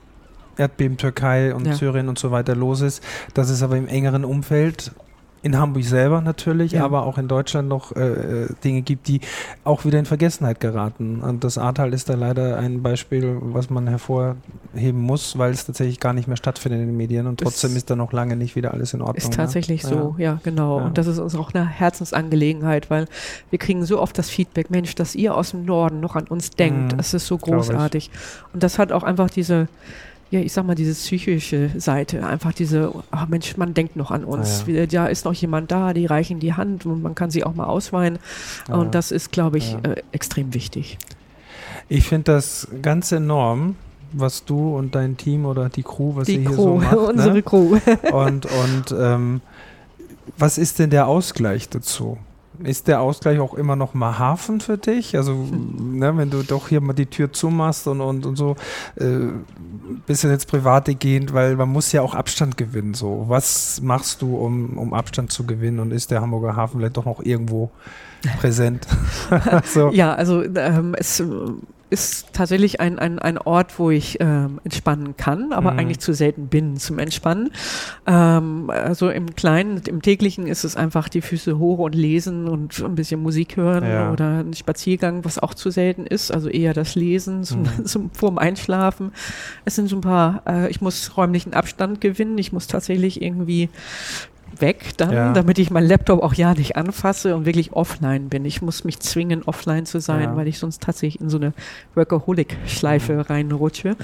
Erdbeben 0.56 0.96
Türkei 0.96 1.54
und 1.54 1.66
ja. 1.66 1.74
Syrien 1.74 2.08
und 2.08 2.18
so 2.18 2.30
weiter 2.30 2.54
los 2.54 2.80
ist. 2.80 3.02
Das 3.34 3.50
ist 3.50 3.62
aber 3.62 3.76
im 3.76 3.88
engeren 3.88 4.24
Umfeld 4.24 4.92
in 5.44 5.58
Hamburg 5.58 5.84
selber 5.84 6.22
natürlich, 6.22 6.72
ja. 6.72 6.84
aber 6.84 7.04
auch 7.04 7.18
in 7.18 7.28
Deutschland 7.28 7.68
noch 7.68 7.94
äh, 7.94 8.44
äh, 8.44 8.48
Dinge 8.64 8.80
gibt, 8.80 9.08
die 9.08 9.20
auch 9.62 9.84
wieder 9.84 9.98
in 9.98 10.06
Vergessenheit 10.06 10.58
geraten. 10.58 11.20
Und 11.20 11.44
das 11.44 11.58
Ahrtal 11.58 11.92
ist 11.92 12.08
da 12.08 12.14
leider 12.14 12.56
ein 12.56 12.82
Beispiel, 12.82 13.36
was 13.40 13.68
man 13.68 13.86
hervorheben 13.86 15.00
muss, 15.00 15.36
weil 15.36 15.52
es 15.52 15.66
tatsächlich 15.66 16.00
gar 16.00 16.14
nicht 16.14 16.28
mehr 16.28 16.38
stattfindet 16.38 16.80
in 16.80 16.86
den 16.86 16.96
Medien 16.96 17.26
und 17.26 17.40
trotzdem 17.40 17.72
ist, 17.72 17.76
ist 17.76 17.90
da 17.90 17.96
noch 17.96 18.12
lange 18.12 18.36
nicht 18.36 18.56
wieder 18.56 18.72
alles 18.72 18.94
in 18.94 19.02
Ordnung. 19.02 19.18
Ist 19.18 19.34
tatsächlich 19.34 19.82
ja? 19.82 19.88
so, 19.90 20.14
ja, 20.16 20.40
genau. 20.42 20.78
Ja. 20.78 20.86
Und 20.86 20.96
das 20.96 21.06
ist 21.06 21.18
uns 21.18 21.34
auch 21.34 21.52
eine 21.52 21.68
Herzensangelegenheit, 21.68 22.88
weil 22.88 23.06
wir 23.50 23.58
kriegen 23.58 23.84
so 23.84 24.00
oft 24.00 24.16
das 24.16 24.30
Feedback, 24.30 24.70
Mensch, 24.70 24.94
dass 24.94 25.14
ihr 25.14 25.36
aus 25.36 25.50
dem 25.50 25.66
Norden 25.66 26.00
noch 26.00 26.16
an 26.16 26.26
uns 26.26 26.50
denkt, 26.50 26.92
mhm, 26.92 26.96
das 26.96 27.12
ist 27.12 27.26
so 27.26 27.36
großartig. 27.36 28.10
Und 28.54 28.62
das 28.62 28.78
hat 28.78 28.92
auch 28.92 29.02
einfach 29.02 29.28
diese 29.28 29.68
ja, 30.34 30.40
ich 30.40 30.52
sag 30.52 30.66
mal, 30.66 30.74
diese 30.74 30.92
psychische 30.92 31.70
Seite, 31.76 32.26
einfach 32.26 32.52
diese, 32.52 32.92
ach 33.12 33.28
Mensch, 33.28 33.56
man 33.56 33.72
denkt 33.72 33.94
noch 33.94 34.10
an 34.10 34.24
uns. 34.24 34.64
Ah, 34.66 34.70
ja. 34.70 34.84
ja. 34.84 35.06
ist 35.06 35.24
noch 35.24 35.32
jemand 35.32 35.70
da, 35.70 35.94
die 35.94 36.06
reichen 36.06 36.40
die 36.40 36.54
Hand 36.54 36.86
und 36.86 37.02
man 37.02 37.14
kann 37.14 37.30
sie 37.30 37.44
auch 37.44 37.54
mal 37.54 37.66
ausweinen. 37.66 38.18
Ah, 38.68 38.78
und 38.78 38.96
das 38.96 39.12
ist, 39.12 39.30
glaube 39.30 39.58
ich, 39.58 39.72
ja. 39.72 39.78
äh, 39.92 40.02
extrem 40.10 40.52
wichtig. 40.52 40.98
Ich 41.88 42.08
finde 42.08 42.32
das 42.32 42.66
ganz 42.82 43.12
enorm, 43.12 43.76
was 44.12 44.44
du 44.44 44.76
und 44.76 44.96
dein 44.96 45.16
Team 45.16 45.46
oder 45.46 45.68
die 45.68 45.84
Crew, 45.84 46.16
was 46.16 46.26
die 46.26 46.34
ihr 46.34 46.40
hier 46.40 46.50
Crew, 46.50 46.62
so 46.62 46.76
macht. 46.76 46.92
Ne? 46.92 46.98
Unsere 46.98 47.34
ne? 47.34 47.42
Crew. 47.42 47.78
und 48.12 48.46
und 48.46 48.94
ähm, 48.98 49.40
was 50.36 50.58
ist 50.58 50.80
denn 50.80 50.90
der 50.90 51.06
Ausgleich 51.06 51.68
dazu? 51.68 52.18
Ist 52.62 52.86
der 52.86 53.00
Ausgleich 53.00 53.40
auch 53.40 53.54
immer 53.54 53.74
noch 53.74 53.94
mal 53.94 54.18
Hafen 54.18 54.60
für 54.60 54.78
dich? 54.78 55.16
Also, 55.16 55.34
ne, 55.78 56.16
wenn 56.16 56.30
du 56.30 56.42
doch 56.42 56.68
hier 56.68 56.80
mal 56.80 56.92
die 56.92 57.06
Tür 57.06 57.32
zumachst 57.32 57.86
und, 57.86 58.00
und, 58.00 58.26
und 58.26 58.36
so, 58.36 58.56
äh, 58.96 59.28
bisschen 60.06 60.30
jetzt 60.30 60.48
private 60.48 60.94
gehend, 60.94 61.34
weil 61.34 61.56
man 61.56 61.68
muss 61.68 61.92
ja 61.92 62.02
auch 62.02 62.14
Abstand 62.14 62.56
gewinnen. 62.56 62.94
So, 62.94 63.24
was 63.28 63.80
machst 63.80 64.22
du, 64.22 64.36
um, 64.36 64.78
um 64.78 64.94
Abstand 64.94 65.32
zu 65.32 65.44
gewinnen? 65.44 65.80
Und 65.80 65.92
ist 65.92 66.10
der 66.10 66.20
Hamburger 66.20 66.56
Hafen 66.56 66.78
vielleicht 66.78 66.96
doch 66.96 67.04
noch 67.04 67.20
irgendwo 67.20 67.70
präsent? 68.40 68.86
so. 69.64 69.90
Ja, 69.90 70.14
also 70.14 70.42
ähm, 70.42 70.94
es 70.98 71.22
ist 71.94 72.32
tatsächlich 72.32 72.80
ein, 72.80 72.98
ein, 72.98 73.20
ein 73.20 73.38
Ort, 73.38 73.78
wo 73.78 73.90
ich 73.90 74.18
ähm, 74.20 74.60
entspannen 74.64 75.16
kann, 75.16 75.52
aber 75.52 75.72
mhm. 75.72 75.78
eigentlich 75.78 76.00
zu 76.00 76.12
selten 76.12 76.48
bin 76.48 76.76
zum 76.76 76.98
Entspannen. 76.98 77.52
Ähm, 78.04 78.68
also 78.68 79.10
im 79.10 79.36
Kleinen, 79.36 79.80
im 79.86 80.02
täglichen 80.02 80.48
ist 80.48 80.64
es 80.64 80.74
einfach 80.76 81.08
die 81.08 81.20
Füße 81.20 81.56
hoch 81.56 81.78
und 81.78 81.94
lesen 81.94 82.48
und 82.48 82.76
ein 82.80 82.96
bisschen 82.96 83.22
Musik 83.22 83.56
hören 83.56 83.84
ja. 83.84 84.10
oder 84.10 84.40
ein 84.40 84.54
Spaziergang, 84.54 85.24
was 85.24 85.38
auch 85.38 85.54
zu 85.54 85.70
selten 85.70 86.04
ist. 86.04 86.32
Also 86.32 86.48
eher 86.48 86.74
das 86.74 86.96
Lesen 86.96 87.44
zum, 87.44 87.62
mhm. 87.62 87.84
zum, 87.86 88.10
vorm 88.10 88.38
Einschlafen. 88.38 89.12
Es 89.64 89.76
sind 89.76 89.88
so 89.88 89.96
ein 89.96 90.00
paar, 90.00 90.42
äh, 90.48 90.68
ich 90.70 90.80
muss 90.80 91.16
räumlichen 91.16 91.54
Abstand 91.54 92.00
gewinnen. 92.00 92.36
Ich 92.38 92.52
muss 92.52 92.66
tatsächlich 92.66 93.22
irgendwie 93.22 93.68
weg 94.60 94.96
dann, 94.96 95.12
ja. 95.12 95.32
damit 95.32 95.58
ich 95.58 95.70
meinen 95.70 95.88
Laptop 95.88 96.22
auch 96.22 96.34
ja 96.34 96.54
nicht 96.54 96.76
anfasse 96.76 97.36
und 97.36 97.46
wirklich 97.46 97.72
offline 97.72 98.28
bin. 98.28 98.44
Ich 98.44 98.62
muss 98.62 98.84
mich 98.84 99.00
zwingen, 99.00 99.42
offline 99.44 99.86
zu 99.86 100.00
sein, 100.00 100.22
ja. 100.22 100.36
weil 100.36 100.48
ich 100.48 100.58
sonst 100.58 100.82
tatsächlich 100.82 101.20
in 101.20 101.30
so 101.30 101.38
eine 101.38 101.52
Workaholic-Schleife 101.94 103.14
mhm. 103.14 103.20
reinrutsche. 103.20 103.96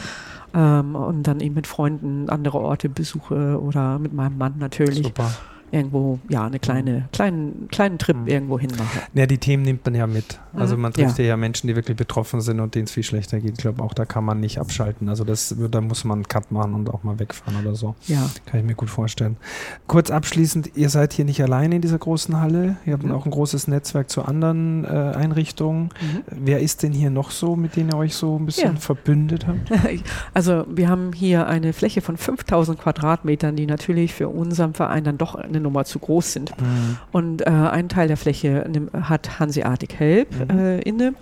Ähm, 0.53 0.97
und 0.97 1.23
dann 1.25 1.41
eben 1.41 1.55
mit 1.55 1.69
Freunden 1.69 2.29
andere 2.29 2.59
Orte 2.59 2.89
besuche 2.89 3.61
oder 3.61 3.99
mit 3.99 4.13
meinem 4.13 4.37
Mann 4.37 4.55
natürlich. 4.59 5.07
Super 5.07 5.31
irgendwo, 5.73 6.19
ja, 6.29 6.47
eine 6.47 6.59
kleine, 6.59 7.09
kleinen, 7.13 7.69
kleinen 7.69 7.99
Trip 7.99 8.17
mhm. 8.17 8.27
irgendwo 8.27 8.59
hin 8.59 8.71
machen. 8.77 9.01
Ja, 9.15 9.27
die 9.27 9.39
Themen 9.39 9.63
nimmt 9.63 9.85
man 9.85 9.95
ja 9.95 10.07
mit. 10.07 10.41
Also 10.55 10.77
mhm. 10.77 10.83
man 10.83 10.93
trifft 10.93 11.19
ja. 11.19 11.25
ja 11.25 11.37
Menschen, 11.37 11.69
die 11.69 11.77
wirklich 11.77 11.97
betroffen 11.97 12.41
sind 12.41 12.61
und 12.61 12.75
denen 12.75 12.85
es 12.85 12.93
viel 12.93 13.03
schlechter 13.03 13.41
geht. 13.41 13.53
Ich 13.53 13.59
glaube, 13.59 13.83
auch 13.83 13.95
da 13.95 14.05
kann 14.05 14.25
man 14.25 14.41
nicht 14.41 14.59
abschalten. 14.59 15.09
Also 15.09 15.25
das, 15.25 15.55
da 15.71 15.81
muss 15.81 16.05
man 16.05 16.19
einen 16.19 16.29
Cut 16.29 16.51
machen 16.51 16.75
und 16.75 16.91
auch 16.91 17.03
mal 17.03 17.19
wegfahren 17.19 17.61
oder 17.61 17.75
so. 17.75 17.95
Ja. 18.07 18.29
Kann 18.47 18.61
ich 18.61 18.67
mir 18.67 18.75
gut 18.75 18.91
vorstellen. 18.91 19.37
Kurz 19.87 20.11
abschließend, 20.11 20.77
ihr 20.77 20.89
seid 20.89 21.13
hier 21.13 21.25
nicht 21.25 21.43
alleine 21.43 21.77
in 21.77 21.83
dieser 21.83 21.99
großen 21.99 22.41
Halle. 22.41 22.77
Ihr 22.85 22.95
habt 22.95 23.05
mhm. 23.05 23.13
auch 23.13 23.25
ein 23.25 23.31
großes 23.31 23.69
Netzwerk 23.69 24.11
zu 24.11 24.23
anderen 24.23 24.85
äh, 24.85 24.89
Einrichtungen. 24.89 25.85
Mhm. 26.01 26.23
Wer 26.31 26.61
ist 26.61 26.83
denn 26.83 26.93
hier 26.93 27.11
noch 27.11 27.31
so, 27.31 27.57
mit 27.57 27.77
denen 27.77 27.91
ihr 27.91 27.97
euch 27.97 28.15
so 28.15 28.39
ein 28.39 28.47
bisschen 28.47 28.75
ja. 28.75 28.81
verbündet 28.81 29.47
habt? 29.47 29.71
Also 30.35 30.65
wir 30.69 30.89
haben 30.89 31.13
hier 31.13 31.47
eine 31.47 31.73
Fläche 31.73 32.01
von 32.01 32.17
5000 32.17 32.79
Quadratmetern, 32.79 33.57
die 33.57 33.67
natürlich 33.67 34.15
für 34.15 34.29
unseren 34.29 34.75
Verein 34.75 35.05
dann 35.05 35.19
doch 35.19 35.35
eine 35.35 35.60
Nummer 35.61 35.85
zu 35.85 35.99
groß 35.99 36.33
sind. 36.33 36.61
Mhm. 36.61 36.99
Und 37.13 37.47
äh, 37.47 37.51
ein 37.51 37.89
Teil 37.89 38.09
der 38.09 38.17
Fläche 38.17 38.69
hat 39.03 39.39
Hanseatic 39.39 39.99
Help 39.99 40.29
mhm. 40.53 40.59
äh, 40.59 40.81
inne 40.81 41.15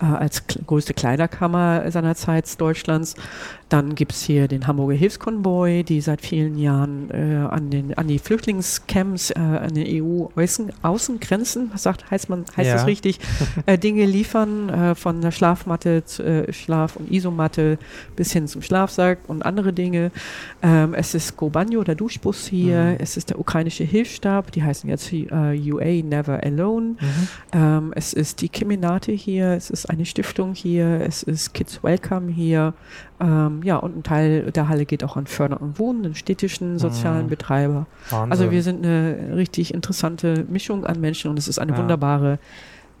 äh, 0.00 0.04
als 0.04 0.44
größte 0.46 0.94
Kleiderkammer 0.94 1.90
seinerzeit 1.90 2.60
Deutschlands. 2.60 3.14
Dann 3.74 3.96
gibt 3.96 4.12
es 4.12 4.22
hier 4.22 4.46
den 4.46 4.68
Hamburger 4.68 4.94
Hilfskonvoi, 4.94 5.82
die 5.82 6.00
seit 6.00 6.20
vielen 6.20 6.56
Jahren 6.56 7.10
äh, 7.10 7.44
an, 7.50 7.70
den, 7.70 7.92
an 7.98 8.06
die 8.06 8.20
Flüchtlingscamps, 8.20 9.32
äh, 9.32 9.40
an 9.40 9.74
den 9.74 9.84
EU-Außengrenzen, 10.00 11.72
was 11.72 11.82
sagt, 11.82 12.08
heißt, 12.08 12.28
man, 12.28 12.44
heißt 12.56 12.68
ja. 12.68 12.74
das 12.74 12.86
richtig, 12.86 13.18
äh, 13.66 13.76
Dinge 13.76 14.06
liefern, 14.06 14.68
äh, 14.68 14.94
von 14.94 15.20
der 15.20 15.32
Schlafmatte, 15.32 16.04
zu, 16.04 16.22
äh, 16.22 16.52
Schlaf- 16.52 16.94
und 16.94 17.10
Isomatte 17.10 17.78
bis 18.14 18.32
hin 18.32 18.46
zum 18.46 18.62
Schlafsack 18.62 19.18
und 19.26 19.44
andere 19.44 19.72
Dinge. 19.72 20.12
Ähm, 20.62 20.94
es 20.94 21.12
ist 21.16 21.36
Gobanjo, 21.36 21.82
der 21.82 21.96
Duschbus 21.96 22.46
hier, 22.46 22.80
mhm. 22.80 22.96
es 23.00 23.16
ist 23.16 23.30
der 23.30 23.40
ukrainische 23.40 23.82
Hilfsstab, 23.82 24.52
die 24.52 24.62
heißen 24.62 24.88
jetzt 24.88 25.12
UA 25.12 26.04
Never 26.04 26.40
Alone. 26.44 26.90
Mhm. 26.90 27.28
Ähm, 27.52 27.92
es 27.96 28.12
ist 28.12 28.40
die 28.40 28.48
Keminate 28.48 29.10
hier, 29.10 29.48
es 29.48 29.68
ist 29.68 29.90
eine 29.90 30.06
Stiftung 30.06 30.54
hier, 30.54 31.00
es 31.00 31.24
ist 31.24 31.54
Kids 31.54 31.82
Welcome 31.82 32.30
hier. 32.30 32.72
Ähm, 33.20 33.63
ja, 33.64 33.76
und 33.76 33.96
ein 33.96 34.02
Teil 34.02 34.50
der 34.52 34.68
Halle 34.68 34.84
geht 34.84 35.02
auch 35.02 35.16
an 35.16 35.26
Fördern 35.26 35.58
und 35.58 35.78
Wohnen, 35.78 36.02
den 36.02 36.14
städtischen 36.14 36.78
sozialen 36.78 37.24
mhm. 37.24 37.30
Betreiber. 37.30 37.86
Wahnsinn. 38.10 38.30
Also 38.30 38.50
wir 38.50 38.62
sind 38.62 38.84
eine 38.84 39.36
richtig 39.36 39.72
interessante 39.72 40.44
Mischung 40.48 40.84
an 40.84 41.00
Menschen 41.00 41.30
und 41.30 41.38
es 41.38 41.48
ist 41.48 41.58
eine 41.58 41.72
ja. 41.72 41.78
wunderbare 41.78 42.38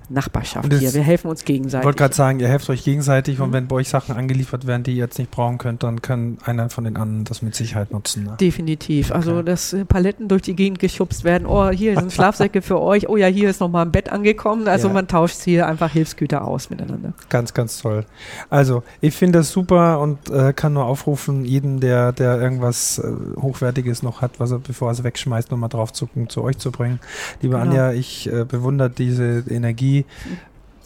Nachbarschaft 0.08 0.72
hier. 0.72 0.92
Wir 0.92 1.02
helfen 1.02 1.28
uns 1.28 1.44
gegenseitig. 1.44 1.82
Ich 1.82 1.86
wollte 1.86 1.98
gerade 1.98 2.14
sagen, 2.14 2.40
ihr 2.40 2.48
helft 2.48 2.68
euch 2.70 2.84
gegenseitig 2.84 3.38
mhm. 3.38 3.44
und 3.44 3.52
wenn 3.52 3.68
bei 3.68 3.76
euch 3.76 3.88
Sachen 3.88 4.14
angeliefert 4.14 4.66
werden, 4.66 4.82
die 4.82 4.92
ihr 4.92 5.04
jetzt 5.04 5.18
nicht 5.18 5.30
brauchen 5.30 5.58
könnt, 5.58 5.82
dann 5.82 6.02
kann 6.02 6.38
einer 6.44 6.68
von 6.70 6.84
den 6.84 6.96
anderen 6.96 7.24
das 7.24 7.42
mit 7.42 7.54
Sicherheit 7.54 7.92
nutzen. 7.92 8.24
Ne? 8.24 8.36
Definitiv. 8.40 9.12
Also, 9.12 9.32
okay. 9.32 9.38
Also, 9.38 9.42
dass 9.42 9.76
Paletten 9.88 10.28
durch 10.28 10.42
die 10.42 10.54
Gegend 10.54 10.78
geschubst 10.78 11.24
werden. 11.24 11.46
Oh, 11.46 11.70
hier 11.70 11.98
sind 11.98 12.12
Schlafsäcke 12.12 12.62
für 12.62 12.80
euch. 12.80 13.08
Oh 13.08 13.16
ja, 13.16 13.26
hier 13.26 13.50
ist 13.50 13.60
nochmal 13.60 13.86
ein 13.86 13.92
Bett 13.92 14.10
angekommen. 14.10 14.68
Also, 14.68 14.88
ja. 14.88 14.94
man 14.94 15.08
tauscht 15.08 15.40
hier 15.42 15.66
einfach 15.66 15.90
Hilfsgüter 15.92 16.44
aus 16.44 16.70
miteinander. 16.70 17.12
Ganz, 17.28 17.54
ganz 17.54 17.78
toll. 17.78 18.04
Also, 18.50 18.82
ich 19.00 19.14
finde 19.14 19.38
das 19.38 19.50
super 19.50 20.00
und 20.00 20.30
äh, 20.30 20.52
kann 20.52 20.74
nur 20.74 20.84
aufrufen, 20.84 21.44
jeden, 21.44 21.80
der, 21.80 22.12
der 22.12 22.40
irgendwas 22.40 22.98
äh, 22.98 23.40
Hochwertiges 23.40 24.02
noch 24.02 24.20
hat, 24.20 24.38
was 24.38 24.50
er, 24.50 24.58
bevor 24.58 24.88
er 24.88 24.92
es 24.92 25.04
wegschmeißt, 25.04 25.50
nochmal 25.50 25.68
drauf 25.68 25.92
zu, 25.92 26.08
zu 26.28 26.42
euch 26.42 26.58
zu 26.58 26.70
bringen. 26.70 27.00
Liebe 27.40 27.54
genau. 27.54 27.70
Anja, 27.70 27.92
ich 27.92 28.30
äh, 28.30 28.44
bewundere 28.44 28.90
diese 28.90 29.44
Energie 29.48 29.93
die 29.94 30.04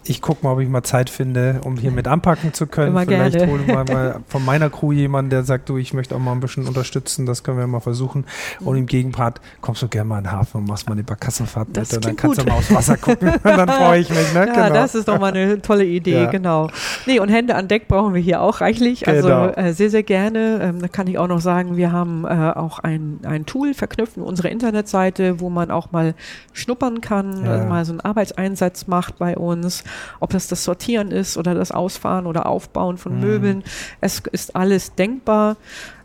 ich 0.09 0.23
gucke 0.23 0.44
mal, 0.44 0.55
ob 0.55 0.61
ich 0.61 0.68
mal 0.68 0.83
Zeit 0.83 1.11
finde, 1.11 1.61
um 1.64 1.77
hier 1.77 1.90
mit 1.90 2.09
anpacken 2.09 2.55
zu 2.55 2.66
können. 2.66 2.88
Immer 2.88 3.05
Vielleicht 3.05 3.37
gerne. 3.37 3.53
holen 3.53 3.66
wir 3.66 3.75
mal 3.75 4.21
von 4.27 4.44
meiner 4.44 4.71
Crew 4.71 4.92
jemanden, 4.92 5.31
der 5.31 5.44
sagt, 5.44 5.68
du, 5.68 5.77
ich 5.77 5.92
möchte 5.92 6.14
auch 6.14 6.18
mal 6.18 6.33
ein 6.33 6.40
bisschen 6.40 6.66
unterstützen, 6.66 7.27
das 7.27 7.42
können 7.42 7.59
wir 7.59 7.66
mal 7.66 7.81
versuchen. 7.81 8.25
Und 8.61 8.77
im 8.77 8.87
Gegenpart 8.87 9.40
kommst 9.61 9.83
du 9.83 9.88
gerne 9.88 10.09
mal 10.09 10.18
in 10.18 10.25
den 10.25 10.33
Hafen 10.33 10.59
und 10.59 10.68
machst 10.68 10.88
mal 10.88 10.94
eine 10.94 11.05
Barkassenfahrt 11.05 11.68
mit 11.68 11.92
und 11.92 12.05
dann 12.05 12.16
kannst 12.16 12.38
gut. 12.38 12.47
du 12.47 12.51
mal 12.51 12.59
aufs 12.59 12.73
Wasser 12.73 12.97
gucken 12.97 13.29
und 13.35 13.44
dann 13.44 13.68
freue 13.68 14.01
ich 14.01 14.09
mich. 14.09 14.33
Ne? 14.33 14.47
Ja, 14.47 14.55
genau. 14.55 14.68
das 14.71 14.94
ist 14.94 15.09
doch 15.09 15.21
mal 15.21 15.33
eine 15.33 15.61
tolle 15.61 15.85
Idee, 15.85 16.23
ja. 16.23 16.31
genau. 16.31 16.71
Nee, 17.07 17.21
und 17.21 17.29
Hände 17.29 17.55
an 17.55 17.68
Deck 17.68 17.87
brauchen 17.87 18.14
wir 18.14 18.23
hier 18.23 18.40
auch 18.40 18.62
reichlich, 18.62 19.07
also 19.07 19.29
genau. 19.29 19.49
äh, 19.49 19.75
sehr, 19.75 19.90
sehr 19.90 20.03
gerne. 20.03 20.61
Ähm, 20.62 20.81
da 20.81 20.88
kann 20.88 21.07
ich 21.07 21.18
auch 21.18 21.29
noch 21.29 21.40
sagen, 21.40 21.77
wir 21.77 21.92
haben 21.92 22.25
äh, 22.25 22.53
auch 22.55 22.79
ein, 22.79 23.21
ein 23.25 23.44
Tool 23.44 23.75
verknüpft 23.75 24.16
in 24.16 24.23
unserer 24.23 24.49
Internetseite, 24.49 25.40
wo 25.40 25.51
man 25.51 25.71
auch 25.71 25.92
mal 25.92 26.14
schnuppern 26.55 27.03
kann, 27.03 27.44
ja. 27.44 27.64
mal 27.66 27.85
so 27.85 27.92
einen 27.92 28.01
Arbeitseinsatz 28.01 28.87
macht 28.87 29.18
bei 29.18 29.37
uns 29.37 29.85
ob 30.21 30.31
das 30.31 30.49
das 30.49 30.65
Sortieren 30.65 31.11
ist 31.11 31.37
oder 31.37 31.55
das 31.55 31.73
Ausfahren 31.73 32.27
oder 32.27 32.47
Aufbauen 32.47 32.99
von 32.99 33.15
mhm. 33.17 33.21
Möbeln. 33.21 33.65
Es 34.01 34.23
ist 34.33 34.57
alles 34.57 34.95
denkbar. 34.95 35.57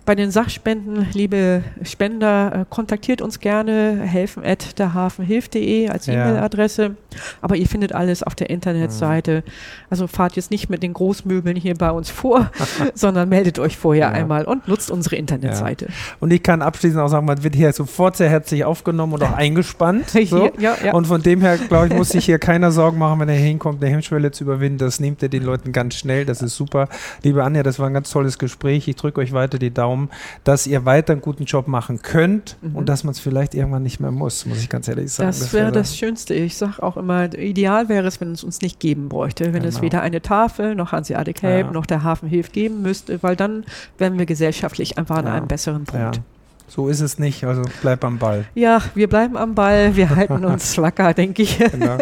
Bei 0.05 0.15
den 0.15 0.31
Sachspenden, 0.31 1.07
liebe 1.13 1.63
Spender, 1.83 2.53
äh, 2.53 2.65
kontaktiert 2.69 3.21
uns 3.21 3.39
gerne, 3.39 4.01
helfen 4.01 4.43
at 4.43 4.77
derhafenhilf.de 4.77 5.87
als 5.87 6.07
ja. 6.07 6.13
E-Mail-Adresse. 6.13 6.97
Aber 7.39 7.55
ihr 7.55 7.67
findet 7.67 7.93
alles 7.93 8.21
auf 8.21 8.35
der 8.35 8.49
Internetseite. 8.49 9.43
Mhm. 9.45 9.51
Also 9.89 10.07
fahrt 10.07 10.35
jetzt 10.35 10.51
nicht 10.51 10.69
mit 10.69 10.83
den 10.83 10.91
Großmöbeln 10.91 11.55
hier 11.55 11.75
bei 11.75 11.89
uns 11.89 12.09
vor, 12.09 12.51
sondern 12.93 13.29
meldet 13.29 13.59
euch 13.59 13.77
vorher 13.77 14.07
ja. 14.07 14.11
einmal 14.11 14.43
und 14.43 14.67
nutzt 14.67 14.91
unsere 14.91 15.15
Internetseite. 15.15 15.85
Ja. 15.85 15.93
Und 16.19 16.33
ich 16.33 16.43
kann 16.43 16.61
abschließend 16.61 16.99
auch 16.99 17.07
sagen, 17.07 17.25
man 17.25 17.41
wird 17.41 17.55
hier 17.55 17.71
sofort 17.71 18.17
sehr 18.17 18.29
herzlich 18.29 18.65
aufgenommen 18.65 19.13
und 19.13 19.23
auch 19.23 19.33
eingespannt. 19.33 20.05
So. 20.33 20.49
Hier, 20.57 20.93
und 20.93 21.05
von 21.05 21.21
dem 21.21 21.41
her, 21.41 21.57
glaube 21.57 21.87
ich, 21.87 21.93
muss 21.93 22.09
sich 22.09 22.25
hier 22.25 22.39
keiner 22.39 22.71
Sorgen 22.71 22.97
machen, 22.97 23.19
wenn 23.19 23.29
er 23.29 23.35
hinkommt, 23.35 23.83
eine 23.83 23.91
Hemmschwelle 23.91 24.31
zu 24.31 24.45
überwinden. 24.45 24.77
Das 24.77 24.99
nimmt 24.99 25.21
er 25.21 25.29
den 25.29 25.43
Leuten 25.43 25.73
ganz 25.73 25.95
schnell. 25.95 26.25
Das 26.25 26.41
ist 26.41 26.55
super. 26.55 26.87
Liebe 27.23 27.43
Anja, 27.43 27.61
das 27.61 27.77
war 27.77 27.87
ein 27.87 27.93
ganz 27.93 28.09
tolles 28.09 28.39
Gespräch. 28.39 28.87
Ich 28.87 28.95
drücke 28.95 29.19
euch 29.21 29.33
weiter 29.33 29.59
die 29.59 29.71
Daumen. 29.71 29.92
Daumen, 29.93 30.09
dass 30.43 30.67
ihr 30.67 30.85
weiter 30.85 31.13
einen 31.13 31.21
guten 31.21 31.45
Job 31.45 31.67
machen 31.67 32.01
könnt 32.01 32.57
mhm. 32.61 32.75
und 32.75 32.89
dass 32.89 33.03
man 33.03 33.11
es 33.11 33.19
vielleicht 33.19 33.53
irgendwann 33.53 33.83
nicht 33.83 33.99
mehr 33.99 34.11
muss, 34.11 34.45
muss 34.45 34.59
ich 34.59 34.69
ganz 34.69 34.87
ehrlich 34.87 35.11
sagen. 35.11 35.27
Das, 35.27 35.39
das 35.39 35.53
wäre 35.53 35.71
das 35.71 35.95
Schönste. 35.97 36.33
Ich 36.33 36.57
sage 36.57 36.81
auch 36.81 36.97
immer, 36.97 37.33
ideal 37.33 37.89
wäre 37.89 38.07
es, 38.07 38.19
wenn 38.19 38.31
es 38.31 38.43
uns 38.43 38.61
nicht 38.61 38.79
geben 38.79 39.09
bräuchte, 39.09 39.45
wenn 39.45 39.53
genau. 39.53 39.67
es 39.67 39.81
weder 39.81 40.01
eine 40.01 40.21
Tafel 40.21 40.75
noch 40.75 40.91
Hanseatic 40.91 41.41
Help 41.41 41.67
ja. 41.67 41.71
noch 41.71 41.85
der 41.85 42.03
Hafen 42.03 42.27
hilft 42.27 42.53
geben 42.53 42.81
müsste, 42.81 43.21
weil 43.21 43.35
dann 43.35 43.65
wären 43.97 44.17
wir 44.17 44.25
gesellschaftlich 44.25 44.97
einfach 44.97 45.17
an 45.17 45.27
einem 45.27 45.47
besseren 45.47 45.85
Punkt. 45.85 46.17
Ja. 46.17 46.23
So 46.67 46.87
ist 46.87 47.01
es 47.01 47.19
nicht, 47.19 47.43
also 47.43 47.61
bleib 47.81 48.03
am 48.03 48.17
Ball. 48.17 48.45
Ja, 48.55 48.81
wir 48.95 49.07
bleiben 49.07 49.37
am 49.37 49.53
Ball, 49.53 49.95
wir 49.95 50.09
halten 50.09 50.43
uns 50.45 50.77
wacker, 50.81 51.13
denke 51.13 51.43
ich. 51.43 51.59
Genau. 51.59 51.97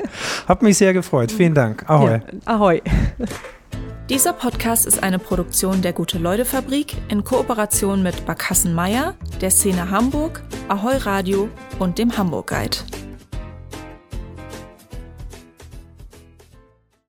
Hab 0.47 0.61
mich 0.61 0.77
sehr 0.77 0.93
gefreut. 0.93 1.31
Vielen 1.31 1.53
Dank. 1.53 1.89
Ahoi. 1.89 2.11
Ja, 2.11 2.21
ahoi. 2.45 2.81
Dieser 4.11 4.33
Podcast 4.33 4.85
ist 4.85 5.01
eine 5.01 5.19
Produktion 5.19 5.81
der 5.81 5.93
Gute-Leute-Fabrik 5.93 6.97
in 7.07 7.23
Kooperation 7.23 8.03
mit 8.03 8.25
Barkassen 8.25 8.73
Meier, 8.73 9.15
der 9.39 9.51
Szene 9.51 9.89
Hamburg, 9.89 10.43
Ahoi 10.67 10.97
Radio 10.97 11.47
und 11.79 11.97
dem 11.97 12.17
Hamburg 12.17 12.47
Guide. 12.47 12.75